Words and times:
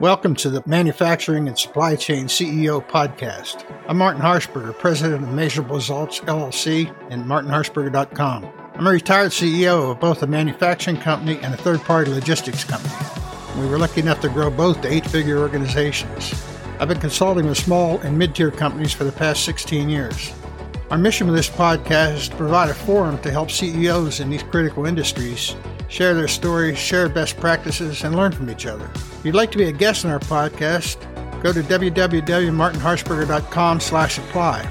Welcome 0.00 0.34
to 0.36 0.50
the 0.50 0.64
Manufacturing 0.66 1.46
and 1.46 1.56
Supply 1.56 1.94
Chain 1.94 2.26
CEO 2.26 2.84
podcast. 2.84 3.64
I'm 3.86 3.98
Martin 3.98 4.20
Harshberger, 4.20 4.76
president 4.76 5.22
of 5.22 5.30
Measurable 5.30 5.76
Results 5.76 6.18
LLC 6.22 6.92
and 7.08 7.24
martinharshberger.com. 7.24 8.44
I'm 8.74 8.86
a 8.88 8.90
retired 8.90 9.30
CEO 9.30 9.92
of 9.92 10.00
both 10.00 10.24
a 10.24 10.26
manufacturing 10.26 10.96
company 10.96 11.38
and 11.42 11.54
a 11.54 11.56
third 11.56 11.82
party 11.82 12.10
logistics 12.10 12.64
company. 12.64 12.92
We 13.60 13.68
were 13.68 13.78
lucky 13.78 14.00
enough 14.00 14.20
to 14.22 14.28
grow 14.28 14.50
both 14.50 14.80
to 14.80 14.92
eight 14.92 15.06
figure 15.06 15.38
organizations. 15.38 16.34
I've 16.80 16.88
been 16.88 16.98
consulting 16.98 17.46
with 17.46 17.58
small 17.58 17.98
and 18.00 18.18
mid 18.18 18.34
tier 18.34 18.50
companies 18.50 18.92
for 18.92 19.04
the 19.04 19.12
past 19.12 19.44
16 19.44 19.88
years. 19.88 20.32
Our 20.88 20.98
mission 20.98 21.26
with 21.26 21.34
this 21.34 21.50
podcast 21.50 22.14
is 22.14 22.28
to 22.28 22.36
provide 22.36 22.70
a 22.70 22.74
forum 22.74 23.18
to 23.22 23.30
help 23.32 23.50
CEOs 23.50 24.20
in 24.20 24.30
these 24.30 24.44
critical 24.44 24.86
industries 24.86 25.56
share 25.88 26.14
their 26.14 26.28
stories, 26.28 26.78
share 26.78 27.08
best 27.08 27.36
practices, 27.38 28.04
and 28.04 28.14
learn 28.14 28.30
from 28.30 28.48
each 28.48 28.66
other. 28.66 28.88
If 28.94 29.24
you'd 29.24 29.34
like 29.34 29.50
to 29.50 29.58
be 29.58 29.64
a 29.64 29.72
guest 29.72 30.04
on 30.04 30.12
our 30.12 30.20
podcast, 30.20 31.02
go 31.42 31.52
to 31.52 31.60
www.martinharshberger.com 31.60 33.80
slash 33.80 34.18
apply. 34.18 34.70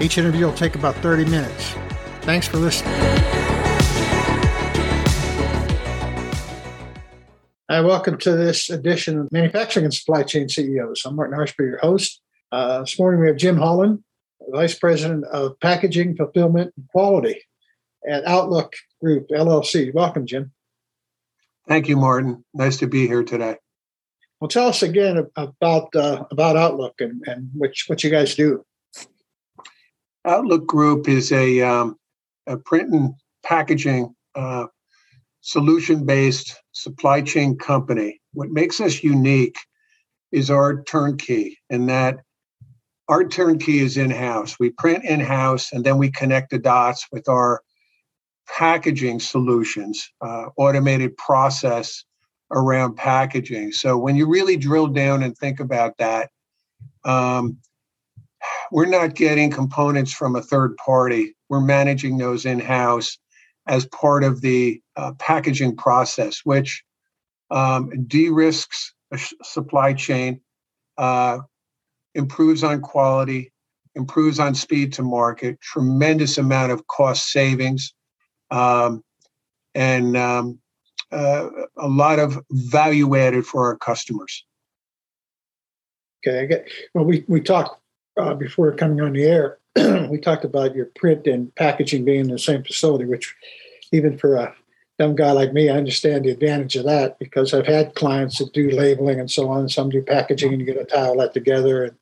Each 0.00 0.16
interview 0.16 0.46
will 0.46 0.54
take 0.54 0.76
about 0.76 0.94
30 0.96 1.26
minutes. 1.26 1.74
Thanks 2.22 2.48
for 2.48 2.56
listening. 2.56 2.94
Hi, 7.68 7.82
welcome 7.82 8.16
to 8.16 8.32
this 8.32 8.70
edition 8.70 9.18
of 9.18 9.30
Manufacturing 9.30 9.84
and 9.84 9.92
Supply 9.92 10.22
Chain 10.22 10.48
CEOs. 10.48 11.02
I'm 11.04 11.16
Martin 11.16 11.38
Harshberger, 11.38 11.68
your 11.68 11.80
host. 11.80 12.22
Uh, 12.50 12.80
this 12.80 12.98
morning 12.98 13.20
we 13.20 13.26
have 13.26 13.36
Jim 13.36 13.58
Holland, 13.58 14.02
Vice 14.50 14.78
President 14.78 15.24
of 15.26 15.58
Packaging, 15.60 16.16
Fulfillment, 16.16 16.72
and 16.76 16.88
Quality 16.88 17.40
at 18.08 18.24
Outlook 18.26 18.74
Group 19.00 19.28
LLC. 19.28 19.92
Welcome, 19.92 20.26
Jim. 20.26 20.52
Thank 21.68 21.88
you, 21.88 21.96
Martin. 21.96 22.44
Nice 22.54 22.78
to 22.78 22.86
be 22.86 23.06
here 23.06 23.22
today. 23.22 23.56
Well, 24.40 24.48
tell 24.48 24.68
us 24.68 24.82
again 24.82 25.26
about 25.36 25.94
uh, 25.94 26.24
about 26.30 26.56
Outlook 26.56 26.94
and, 27.00 27.22
and 27.26 27.50
which 27.54 27.84
what 27.88 28.02
you 28.02 28.10
guys 28.10 28.34
do. 28.34 28.64
Outlook 30.24 30.66
Group 30.66 31.08
is 31.08 31.32
a, 31.32 31.60
um, 31.62 31.96
a 32.46 32.56
print 32.56 32.92
and 32.92 33.14
packaging 33.42 34.14
uh, 34.34 34.66
solution 35.40 36.04
based 36.04 36.56
supply 36.72 37.22
chain 37.22 37.56
company. 37.56 38.20
What 38.32 38.50
makes 38.50 38.80
us 38.80 39.02
unique 39.02 39.56
is 40.32 40.50
our 40.50 40.82
turnkey, 40.84 41.58
and 41.68 41.88
that 41.88 42.20
our 43.10 43.26
turnkey 43.26 43.80
is 43.80 43.96
in 43.96 44.10
house. 44.10 44.56
We 44.60 44.70
print 44.70 45.04
in 45.04 45.18
house, 45.18 45.72
and 45.72 45.84
then 45.84 45.98
we 45.98 46.12
connect 46.12 46.50
the 46.50 46.60
dots 46.60 47.08
with 47.10 47.28
our 47.28 47.60
packaging 48.48 49.18
solutions, 49.18 50.08
uh, 50.20 50.46
automated 50.56 51.16
process 51.16 52.04
around 52.52 52.94
packaging. 52.94 53.72
So 53.72 53.98
when 53.98 54.14
you 54.14 54.28
really 54.28 54.56
drill 54.56 54.86
down 54.86 55.24
and 55.24 55.36
think 55.36 55.58
about 55.58 55.96
that, 55.98 56.30
um, 57.04 57.58
we're 58.70 58.86
not 58.86 59.16
getting 59.16 59.50
components 59.50 60.12
from 60.12 60.36
a 60.36 60.42
third 60.42 60.76
party. 60.76 61.36
We're 61.48 61.60
managing 61.60 62.16
those 62.16 62.46
in 62.46 62.60
house 62.60 63.18
as 63.66 63.86
part 63.86 64.22
of 64.22 64.40
the 64.40 64.80
uh, 64.94 65.12
packaging 65.18 65.76
process, 65.76 66.42
which 66.44 66.84
um, 67.50 68.06
de 68.06 68.30
risks 68.30 68.94
a 69.12 69.18
sh- 69.18 69.34
supply 69.42 69.94
chain, 69.94 70.40
uh, 70.96 71.40
improves 72.14 72.64
on 72.64 72.80
quality, 72.80 73.52
improves 73.94 74.38
on 74.38 74.54
speed 74.54 74.92
to 74.94 75.02
market, 75.02 75.60
tremendous 75.60 76.38
amount 76.38 76.72
of 76.72 76.86
cost 76.86 77.30
savings 77.30 77.92
um, 78.50 79.02
and 79.74 80.16
um, 80.16 80.58
uh, 81.12 81.48
a 81.76 81.88
lot 81.88 82.18
of 82.18 82.38
value 82.50 83.16
added 83.16 83.46
for 83.46 83.66
our 83.66 83.76
customers. 83.76 84.44
Okay, 86.26 86.64
well, 86.94 87.04
we 87.04 87.24
we 87.28 87.40
talked 87.40 87.80
uh, 88.18 88.34
before 88.34 88.72
coming 88.72 89.00
on 89.00 89.14
the 89.14 89.24
air. 89.24 89.58
we 90.10 90.18
talked 90.18 90.44
about 90.44 90.74
your 90.74 90.86
print 90.96 91.26
and 91.26 91.54
packaging 91.54 92.04
being 92.04 92.20
in 92.20 92.28
the 92.28 92.38
same 92.38 92.62
facility, 92.62 93.04
which 93.04 93.34
even 93.92 94.18
for 94.18 94.36
a 94.36 94.54
dumb 94.98 95.16
guy 95.16 95.32
like 95.32 95.52
me, 95.54 95.70
I 95.70 95.76
understand 95.76 96.24
the 96.24 96.30
advantage 96.30 96.76
of 96.76 96.84
that 96.84 97.18
because 97.18 97.54
I've 97.54 97.66
had 97.66 97.94
clients 97.94 98.38
that 98.38 98.52
do 98.52 98.70
labeling 98.70 99.18
and 99.18 99.30
so 99.30 99.48
on. 99.48 99.68
Some 99.68 99.88
do 99.88 100.02
packaging, 100.02 100.52
and 100.52 100.60
you 100.60 100.66
get 100.66 100.76
a 100.76 100.84
tile 100.84 101.16
that 101.16 101.32
together, 101.32 101.84
and 101.84 101.96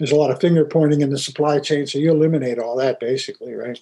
there's 0.00 0.12
a 0.12 0.16
lot 0.16 0.30
of 0.30 0.40
finger 0.40 0.64
pointing 0.64 1.02
in 1.02 1.10
the 1.10 1.18
supply 1.18 1.60
chain. 1.60 1.86
So 1.86 1.98
you 1.98 2.10
eliminate 2.10 2.58
all 2.58 2.74
that 2.76 2.98
basically, 3.00 3.52
right? 3.52 3.78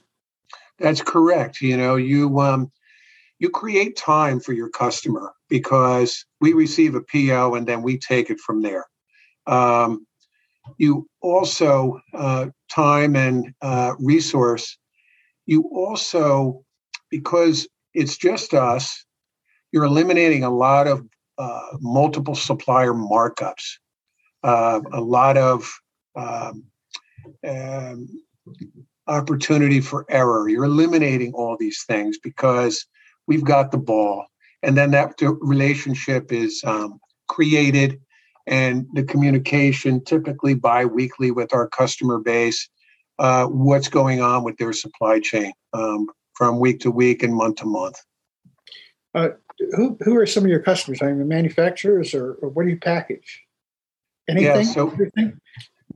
That's 0.81 1.01
correct. 1.01 1.61
You 1.61 1.77
know, 1.77 1.95
you 1.95 2.41
um, 2.41 2.73
you 3.39 3.49
create 3.51 3.97
time 3.97 4.41
for 4.41 4.53
your 4.53 4.69
customer 4.69 5.33
because 5.49 6.27
we 6.41 6.55
receive 6.55 6.97
a 6.97 7.03
PO 7.03 7.55
and 7.55 7.69
then 7.69 7.83
we 7.83 7.99
take 7.99 8.31
it 8.31 8.41
from 8.41 8.63
there. 8.63 8.87
Um, 9.47 10.07
you 10.77 11.09
also 11.23 12.01
uh, 12.13 12.47
time 12.69 13.15
and 13.15 13.55
uh, 13.63 13.95
resource. 14.01 14.77
You 15.47 15.71
also 15.73 16.65
because 17.11 17.69
it's 17.95 18.17
just 18.17 18.55
us. 18.55 19.05
You're 19.71 19.85
eliminating 19.85 20.43
a 20.43 20.51
lot 20.51 20.89
of 20.89 21.07
uh, 21.39 21.77
multiple 21.79 22.35
supplier 22.35 22.93
markups, 22.93 23.79
uh, 24.43 24.81
a 24.93 25.01
lot 25.01 25.37
of 25.37 25.71
um, 26.19 26.65
um, 27.47 28.09
opportunity 29.07 29.81
for 29.81 30.05
error. 30.09 30.49
You're 30.49 30.65
eliminating 30.65 31.33
all 31.33 31.57
these 31.59 31.85
things 31.87 32.19
because 32.19 32.87
we've 33.27 33.45
got 33.45 33.71
the 33.71 33.79
ball. 33.79 34.27
And 34.63 34.77
then 34.77 34.91
that 34.91 35.15
relationship 35.41 36.33
is 36.33 36.63
um, 36.65 36.99
created 37.29 38.01
and 38.47 38.87
the 38.95 39.05
communication 39.05 40.03
typically 40.03 40.55
bi-weekly 40.55 41.31
with 41.31 41.53
our 41.55 41.69
customer 41.69 42.19
base 42.19 42.69
uh, 43.19 43.47
what's 43.47 43.89
going 43.89 44.21
on 44.21 44.45
with 44.45 44.57
their 44.59 44.73
supply 44.73 45.21
chain 45.21 45.53
um, 45.73 46.07
from 46.35 46.61
week 46.61 46.81
to 46.81 46.91
week 46.91 47.23
and 47.23 47.35
month 47.35 47.57
to 47.57 47.67
month. 47.67 47.97
Uh, 49.15 49.31
who, 49.75 49.99
who 50.03 50.17
are 50.17 50.27
some 50.27 50.45
of 50.45 50.51
your 50.51 50.61
customers? 50.61 51.03
I 51.03 51.07
mean 51.13 51.27
manufacturers 51.29 52.15
or, 52.15 52.35
or 52.35 52.49
what 52.49 52.65
do 52.65 52.71
you 52.71 52.79
package? 52.79 53.43
Anything? 54.29 54.67
yeah, 54.67 54.73
so, 54.73 54.97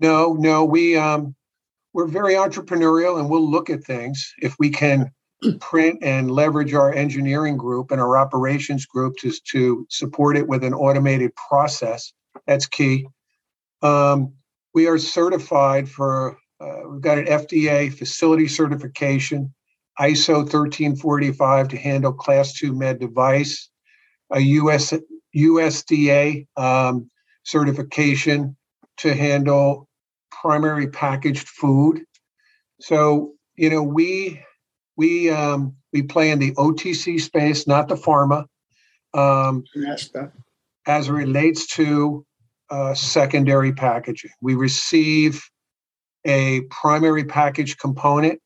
no 0.03 0.35
no 0.35 0.65
we 0.65 0.97
um, 0.97 1.35
we're 1.95 2.07
very 2.07 2.35
entrepreneurial 2.35 3.19
and 3.19 3.31
we'll 3.31 3.49
look 3.49 3.71
at 3.71 3.85
things 3.85 4.35
if 4.39 4.55
we 4.59 4.71
can 4.71 5.11
print 5.61 5.99
and 6.03 6.31
leverage 6.31 6.75
our 6.75 6.93
engineering 6.93 7.57
group 7.57 7.91
and 7.91 8.01
our 8.01 8.17
operations 8.17 8.87
group 8.87 9.17
to, 9.19 9.33
to 9.51 9.87
support 9.89 10.37
it 10.37 10.47
with 10.47 10.65
an 10.65 10.75
automated 10.75 11.33
process. 11.49 12.13
That's 12.47 12.67
key. 12.67 13.07
Um, 13.83 14.35
we 14.75 14.87
are 14.87 14.99
certified 14.99 15.89
for 15.89 16.39
uh, 16.61 16.89
we've 16.89 17.01
got 17.01 17.19
an 17.19 17.27
fda 17.27 17.93
facility 17.93 18.49
certification 18.49 19.53
iso 20.01 20.35
1345 20.37 21.69
to 21.69 21.77
handle 21.77 22.13
class 22.13 22.53
2 22.55 22.73
med 22.73 23.01
device 23.01 23.69
a 24.33 24.41
US, 24.41 24.95
usda 25.37 26.47
um, 26.57 27.11
certification 27.45 28.57
to 28.99 29.15
handle 29.15 29.89
primary 30.43 30.89
packaged 30.89 31.49
food. 31.49 32.05
So 32.81 33.33
you 33.57 33.71
know 33.71 33.83
we 33.83 34.43
we 34.97 35.31
um, 35.31 35.77
we 35.93 36.03
play 36.03 36.31
in 36.31 36.39
the 36.39 36.53
OTC 36.53 37.21
space, 37.21 37.67
not 37.67 37.89
the 37.89 37.95
pharma. 37.95 38.47
Um, 39.15 39.65
as 40.87 41.09
it 41.09 41.13
relates 41.13 41.67
to 41.77 42.27
uh, 42.71 42.95
secondary 42.95 43.73
packaging, 43.73 44.31
we 44.41 44.55
receive 44.55 45.43
a 46.25 46.63
primary 46.71 47.25
package 47.25 47.77
component. 47.79 48.41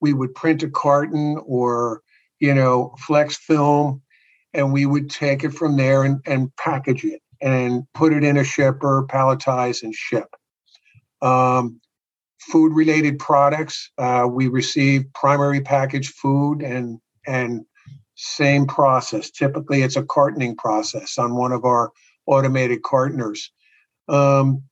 We 0.00 0.14
would 0.14 0.34
print 0.34 0.62
a 0.62 0.70
carton 0.70 1.40
or 1.44 2.00
you 2.40 2.54
know 2.54 2.94
flex 2.98 3.36
film, 3.36 4.00
and 4.54 4.72
we 4.72 4.86
would 4.86 5.10
take 5.10 5.44
it 5.44 5.52
from 5.52 5.76
there 5.76 6.04
and, 6.04 6.20
and 6.26 6.54
package 6.56 7.04
it 7.04 7.20
and 7.42 7.82
put 7.92 8.14
it 8.14 8.24
in 8.24 8.38
a 8.38 8.44
shipper, 8.44 9.06
palletize, 9.10 9.82
and 9.82 9.94
ship. 9.94 10.28
Um, 11.24 11.80
food 12.38 12.74
related 12.74 13.18
products, 13.18 13.90
uh, 13.98 14.28
we 14.30 14.48
receive 14.48 15.04
primary 15.14 15.60
packaged 15.60 16.14
food 16.14 16.62
and 16.62 17.00
and 17.26 17.64
same 18.16 18.66
process. 18.66 19.30
Typically, 19.30 19.82
it's 19.82 19.96
a 19.96 20.02
cartoning 20.02 20.56
process 20.56 21.18
on 21.18 21.34
one 21.34 21.52
of 21.52 21.64
our 21.64 21.90
automated 22.26 22.82
cartoners. 22.82 23.40
Um, 24.08 24.62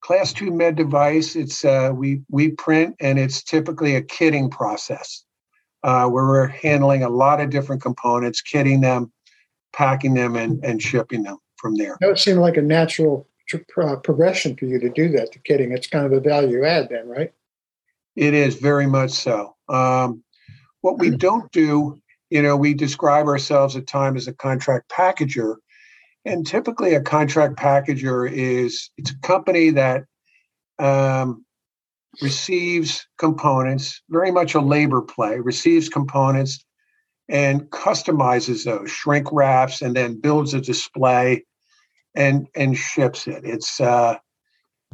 class 0.00 0.32
two 0.32 0.50
med 0.50 0.76
device, 0.76 1.36
it's 1.36 1.64
uh, 1.64 1.90
we 1.94 2.22
we 2.28 2.50
print 2.50 2.96
and 3.00 3.18
it's 3.18 3.42
typically 3.42 3.94
a 3.94 4.02
kitting 4.02 4.50
process 4.50 5.24
uh, 5.82 6.08
where 6.08 6.26
we're 6.26 6.48
handling 6.48 7.04
a 7.04 7.08
lot 7.08 7.40
of 7.40 7.50
different 7.50 7.82
components, 7.82 8.42
kitting 8.42 8.80
them, 8.80 9.12
packing 9.72 10.14
them, 10.14 10.34
and 10.36 10.62
and 10.64 10.82
shipping 10.82 11.22
them 11.22 11.38
from 11.56 11.76
there. 11.76 11.96
That 12.00 12.08
would 12.08 12.18
seem 12.18 12.38
like 12.38 12.56
a 12.56 12.62
natural 12.62 13.28
uh, 13.52 13.96
progression 13.96 14.56
for 14.56 14.66
you 14.66 14.78
to 14.80 14.90
do 14.90 15.08
that 15.10 15.32
to 15.32 15.38
kitting. 15.40 15.74
It's 15.74 15.86
kind 15.86 16.06
of 16.06 16.12
a 16.12 16.20
value 16.20 16.64
add 16.64 16.88
then, 16.90 17.08
right? 17.08 17.32
It 18.16 18.34
is 18.34 18.56
very 18.56 18.86
much 18.86 19.10
so. 19.10 19.56
Um, 19.68 20.22
What 20.80 20.98
we 20.98 21.10
don't 21.16 21.50
do, 21.52 22.00
you 22.30 22.42
know, 22.42 22.56
we 22.56 22.74
describe 22.74 23.26
ourselves 23.26 23.76
at 23.76 23.86
times 23.86 24.22
as 24.22 24.28
a 24.28 24.34
contract 24.34 24.90
packager. 24.90 25.56
And 26.24 26.46
typically, 26.46 26.94
a 26.94 27.02
contract 27.02 27.56
packager 27.56 28.30
is 28.30 28.90
it's 28.96 29.10
a 29.10 29.18
company 29.20 29.70
that 29.70 30.04
um, 30.78 31.44
receives 32.22 33.06
components, 33.18 34.02
very 34.08 34.30
much 34.30 34.54
a 34.54 34.60
labor 34.60 35.02
play, 35.02 35.38
receives 35.38 35.88
components 35.88 36.64
and 37.28 37.62
customizes 37.70 38.64
those, 38.64 38.90
shrink 38.90 39.32
wraps, 39.32 39.82
and 39.82 39.96
then 39.96 40.20
builds 40.20 40.54
a 40.54 40.60
display 40.60 41.44
and 42.14 42.46
and 42.54 42.76
ships 42.76 43.26
it. 43.26 43.44
It's 43.44 43.80
uh, 43.80 44.18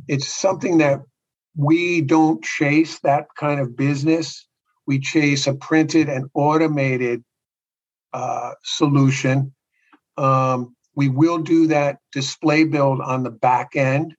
it's 0.09 0.29
something 0.29 0.79
that 0.79 1.01
we 1.57 2.01
don't 2.01 2.43
chase 2.43 3.01
that 3.01 3.27
kind 3.37 3.61
of 3.61 3.77
business. 3.77 4.47
We 4.87 4.99
chase 4.99 5.47
a 5.47 5.55
printed 5.55 6.09
and 6.09 6.31
automated 6.35 7.23
uh, 8.13 8.53
solution. 8.63 9.55
Um, 10.17 10.75
we 10.97 11.09
will 11.09 11.39
do 11.39 11.67
that 11.69 11.99
display 12.13 12.65
build 12.65 13.01
on 13.01 13.23
the 13.23 13.31
back 13.31 13.77
end, 13.77 14.15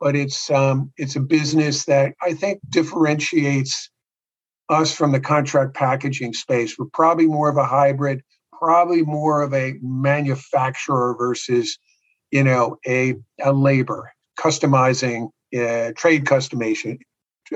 but 0.00 0.14
it's 0.14 0.50
um, 0.50 0.92
it's 0.96 1.16
a 1.16 1.20
business 1.20 1.84
that 1.86 2.14
I 2.22 2.34
think 2.34 2.60
differentiates 2.68 3.90
us 4.68 4.94
from 4.94 5.12
the 5.12 5.20
contract 5.20 5.74
packaging 5.74 6.32
space. 6.32 6.78
We're 6.78 6.86
probably 6.86 7.26
more 7.26 7.48
of 7.48 7.56
a 7.56 7.66
hybrid, 7.66 8.22
probably 8.52 9.02
more 9.02 9.42
of 9.42 9.52
a 9.52 9.74
manufacturer 9.82 11.14
versus, 11.18 11.78
you 12.34 12.42
know, 12.42 12.76
a, 12.84 13.14
a 13.44 13.52
labor 13.52 14.12
customizing, 14.36 15.30
uh, 15.56 15.92
trade 15.96 16.24
customization, 16.24 16.98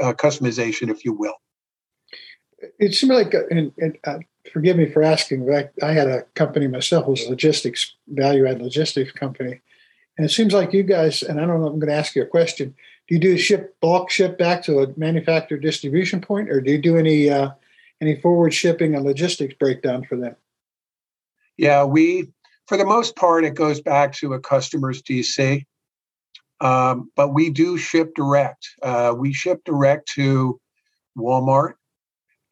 uh, 0.00 0.12
customization, 0.12 0.88
if 0.88 1.04
you 1.04 1.12
will. 1.12 1.34
It 2.78 2.94
seemed 2.94 3.12
like, 3.12 3.34
uh, 3.34 3.40
and, 3.50 3.72
and 3.78 3.98
uh, 4.06 4.19
forgive 4.52 4.76
me 4.76 4.88
for 4.88 5.02
asking, 5.02 5.46
but 5.46 5.72
I, 5.82 5.88
I, 5.88 5.92
had 5.92 6.06
a 6.06 6.22
company 6.36 6.69
myself, 6.69 7.08
it 7.08 7.10
was 7.10 7.26
a 7.26 7.30
logistics, 7.30 7.96
value 8.06 8.46
add 8.46 8.62
logistics 8.62 9.10
company. 9.10 9.60
And 10.16 10.25
it 10.25 10.30
seems 10.30 10.54
like 10.54 10.72
you 10.72 10.84
guys, 10.84 11.24
and 11.24 11.40
I 11.40 11.46
don't 11.46 11.60
know, 11.60 11.66
I'm 11.66 11.81
going 11.81 11.90
to 11.90 11.98
ask 11.98 12.14
you 12.14 12.22
a 12.22 12.26
question 12.26 12.72
do 13.08 13.14
you 13.14 13.20
do 13.20 13.36
ship 13.36 13.74
bulk 13.81 14.10
ship 14.10 14.38
back 14.38 14.62
to 14.64 14.81
a 14.81 14.86
manufacturer 14.96 15.58
distribution 15.58 16.20
point, 16.20 16.50
or 16.50 16.60
do 16.60 16.70
you 16.70 16.78
do 16.78 16.98
any 16.98 17.31
uh, 17.31 17.50
any 18.02 18.20
forward 18.20 18.52
shipping 18.52 18.94
and 18.94 19.04
logistics 19.04 19.54
breakdown 19.54 20.04
for 20.04 20.16
them? 20.16 20.36
Yeah, 21.56 21.84
we 21.84 22.28
for 22.69 22.76
the 22.76 22.85
most 22.85 23.17
part 23.17 23.44
it 23.44 23.55
goes 23.55 23.81
back 23.81 24.12
to 24.15 24.35
a 24.35 24.41
customer's 24.41 25.03
DC, 25.03 25.65
um, 26.61 27.11
but 27.17 27.35
we 27.35 27.50
do 27.50 27.76
ship 27.76 28.15
direct. 28.15 28.69
Uh, 28.82 29.15
we 29.17 29.32
ship 29.32 29.62
direct 29.65 30.09
to 30.15 30.61
Walmart 31.17 31.75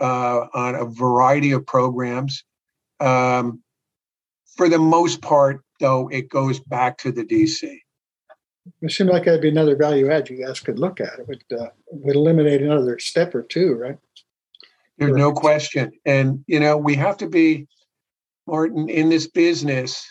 uh, 0.00 0.46
on 0.54 0.74
a 0.74 0.84
variety 0.84 1.52
of 1.52 1.66
programs. 1.66 2.44
Um, 2.98 3.62
for 4.56 4.68
the 4.68 4.78
most 4.78 5.20
part, 5.20 5.62
though, 5.80 6.08
it 6.08 6.30
goes 6.30 6.58
back 6.60 6.98
to 6.98 7.12
the 7.12 7.24
DC 7.24 7.78
it 8.82 8.92
seemed 8.92 9.10
like 9.10 9.24
that'd 9.24 9.40
be 9.40 9.48
another 9.48 9.76
value 9.76 10.10
add 10.10 10.28
you 10.28 10.44
guys 10.44 10.60
could 10.60 10.78
look 10.78 11.00
at. 11.00 11.18
It 11.18 11.28
would 11.28 11.44
uh, 11.52 11.68
would 11.90 12.16
eliminate 12.16 12.62
another 12.62 12.98
step 12.98 13.34
or 13.34 13.42
two, 13.42 13.74
right? 13.74 13.98
There's 14.98 15.16
no 15.16 15.32
question, 15.32 15.92
and 16.04 16.42
you 16.46 16.58
know 16.60 16.76
we 16.76 16.94
have 16.94 17.18
to 17.18 17.28
be, 17.28 17.66
Martin, 18.46 18.88
in 18.88 19.08
this 19.08 19.26
business. 19.26 20.06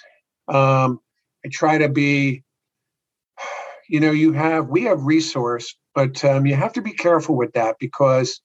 Um, 0.47 0.99
I 1.45 1.49
try 1.51 1.77
to 1.77 1.89
be. 1.89 2.43
You 3.87 3.99
know, 3.99 4.11
you 4.11 4.33
have 4.33 4.67
we 4.67 4.83
have 4.85 5.03
resource, 5.03 5.75
but 5.93 6.23
um, 6.25 6.47
you 6.47 6.55
have 6.55 6.73
to 6.73 6.81
be 6.81 6.91
careful 6.91 7.35
with 7.35 7.53
that 7.53 7.75
because, 7.79 8.41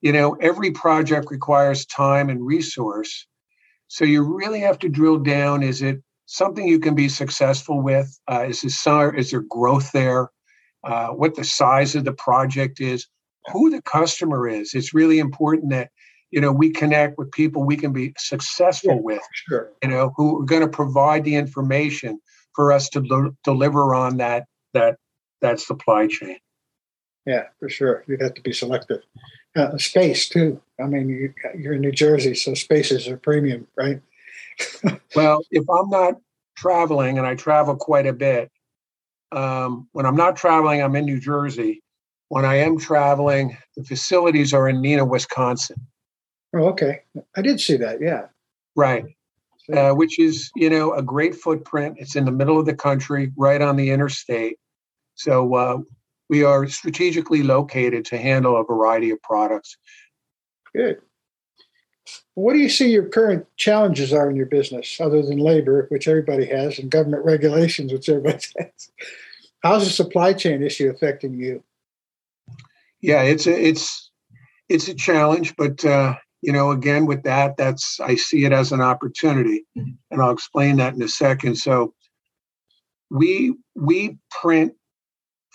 you 0.00 0.10
know, 0.10 0.36
every 0.40 0.70
project 0.70 1.30
requires 1.30 1.84
time 1.84 2.30
and 2.30 2.44
resource. 2.44 3.26
So 3.88 4.06
you 4.06 4.22
really 4.22 4.60
have 4.60 4.78
to 4.78 4.88
drill 4.88 5.18
down. 5.18 5.62
Is 5.62 5.82
it 5.82 6.00
something 6.24 6.66
you 6.66 6.78
can 6.78 6.94
be 6.94 7.10
successful 7.10 7.82
with? 7.82 8.08
Uh, 8.30 8.46
is, 8.48 8.62
there, 8.62 9.14
is 9.14 9.32
there 9.32 9.44
growth 9.50 9.92
there? 9.92 10.30
Uh, 10.82 11.08
what 11.08 11.34
the 11.34 11.44
size 11.44 11.94
of 11.94 12.04
the 12.06 12.14
project 12.14 12.80
is? 12.80 13.06
Who 13.52 13.68
the 13.68 13.82
customer 13.82 14.48
is? 14.48 14.72
It's 14.72 14.94
really 14.94 15.18
important 15.18 15.70
that 15.72 15.90
you 16.30 16.40
know 16.40 16.52
we 16.52 16.70
connect 16.70 17.18
with 17.18 17.30
people 17.32 17.64
we 17.64 17.76
can 17.76 17.92
be 17.92 18.12
successful 18.18 18.94
yeah, 18.94 19.00
with. 19.00 19.22
Sure. 19.48 19.70
You 19.82 19.90
know 19.90 20.12
who 20.16 20.42
are 20.42 20.44
going 20.44 20.62
to 20.62 20.68
provide 20.68 21.24
the 21.24 21.36
information 21.36 22.20
for 22.54 22.72
us 22.72 22.88
to 22.90 23.00
lo- 23.00 23.36
deliver 23.44 23.94
on 23.94 24.18
that 24.18 24.46
that 24.74 24.96
that 25.40 25.60
supply 25.60 26.06
chain. 26.06 26.38
Yeah, 27.26 27.44
for 27.58 27.68
sure. 27.68 28.04
You 28.06 28.16
have 28.20 28.34
to 28.34 28.42
be 28.42 28.52
selective. 28.52 29.02
Uh, 29.56 29.76
space 29.78 30.28
too. 30.28 30.60
I 30.80 30.84
mean, 30.84 31.08
you, 31.08 31.34
you're 31.58 31.74
in 31.74 31.80
New 31.80 31.92
Jersey, 31.92 32.34
so 32.34 32.54
space 32.54 32.92
is 32.92 33.08
a 33.08 33.16
premium, 33.16 33.66
right? 33.76 34.00
well, 35.16 35.42
if 35.50 35.68
I'm 35.68 35.90
not 35.90 36.14
traveling, 36.56 37.18
and 37.18 37.26
I 37.26 37.34
travel 37.34 37.76
quite 37.76 38.06
a 38.06 38.12
bit, 38.12 38.50
um, 39.32 39.88
when 39.92 40.06
I'm 40.06 40.16
not 40.16 40.36
traveling, 40.36 40.82
I'm 40.82 40.94
in 40.96 41.04
New 41.04 41.20
Jersey. 41.20 41.82
When 42.28 42.44
I 42.44 42.56
am 42.56 42.78
traveling, 42.78 43.56
the 43.76 43.84
facilities 43.84 44.54
are 44.54 44.68
in 44.68 44.76
Neenah, 44.76 45.08
Wisconsin. 45.08 45.76
Oh, 46.54 46.68
okay. 46.70 47.02
I 47.36 47.42
did 47.42 47.60
see 47.60 47.76
that. 47.76 48.00
Yeah. 48.00 48.26
Right. 48.76 49.04
Uh, 49.72 49.92
which 49.92 50.18
is, 50.18 50.50
you 50.56 50.68
know, 50.68 50.92
a 50.94 51.02
great 51.02 51.34
footprint. 51.36 51.96
It's 52.00 52.16
in 52.16 52.24
the 52.24 52.32
middle 52.32 52.58
of 52.58 52.66
the 52.66 52.74
country, 52.74 53.32
right 53.36 53.60
on 53.62 53.76
the 53.76 53.90
interstate. 53.90 54.58
So 55.14 55.54
uh, 55.54 55.78
we 56.28 56.42
are 56.42 56.66
strategically 56.66 57.42
located 57.42 58.04
to 58.06 58.18
handle 58.18 58.58
a 58.58 58.64
variety 58.64 59.10
of 59.10 59.22
products. 59.22 59.76
Good. 60.74 61.00
What 62.34 62.54
do 62.54 62.58
you 62.58 62.68
see 62.68 62.90
your 62.90 63.06
current 63.06 63.46
challenges 63.56 64.12
are 64.12 64.30
in 64.30 64.36
your 64.36 64.46
business, 64.46 65.00
other 65.00 65.22
than 65.22 65.38
labor, 65.38 65.86
which 65.90 66.08
everybody 66.08 66.46
has, 66.46 66.78
and 66.78 66.90
government 66.90 67.24
regulations, 67.24 67.92
which 67.92 68.08
everybody 68.08 68.44
has? 68.58 68.90
How's 69.62 69.84
the 69.84 69.90
supply 69.90 70.32
chain 70.32 70.62
issue 70.62 70.88
affecting 70.88 71.34
you? 71.34 71.62
Yeah, 73.00 73.22
it's 73.22 73.46
a 73.46 73.52
it's 73.52 74.10
it's 74.68 74.88
a 74.88 74.94
challenge, 74.94 75.56
but 75.56 75.84
uh, 75.84 76.14
you 76.42 76.52
know, 76.52 76.70
again, 76.70 77.06
with 77.06 77.22
that, 77.24 77.56
that's 77.56 78.00
I 78.00 78.14
see 78.14 78.44
it 78.44 78.52
as 78.52 78.72
an 78.72 78.80
opportunity, 78.80 79.66
mm-hmm. 79.76 79.90
and 80.10 80.22
I'll 80.22 80.30
explain 80.30 80.76
that 80.76 80.94
in 80.94 81.02
a 81.02 81.08
second. 81.08 81.56
So, 81.56 81.94
we 83.10 83.54
we 83.74 84.18
print 84.30 84.74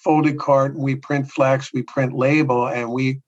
folded 0.04 0.38
carton, 0.38 0.82
we 0.82 0.96
print 0.96 1.30
flex, 1.30 1.72
we 1.74 1.82
print 1.82 2.14
label, 2.14 2.68
and 2.68 2.92
we 2.92 3.22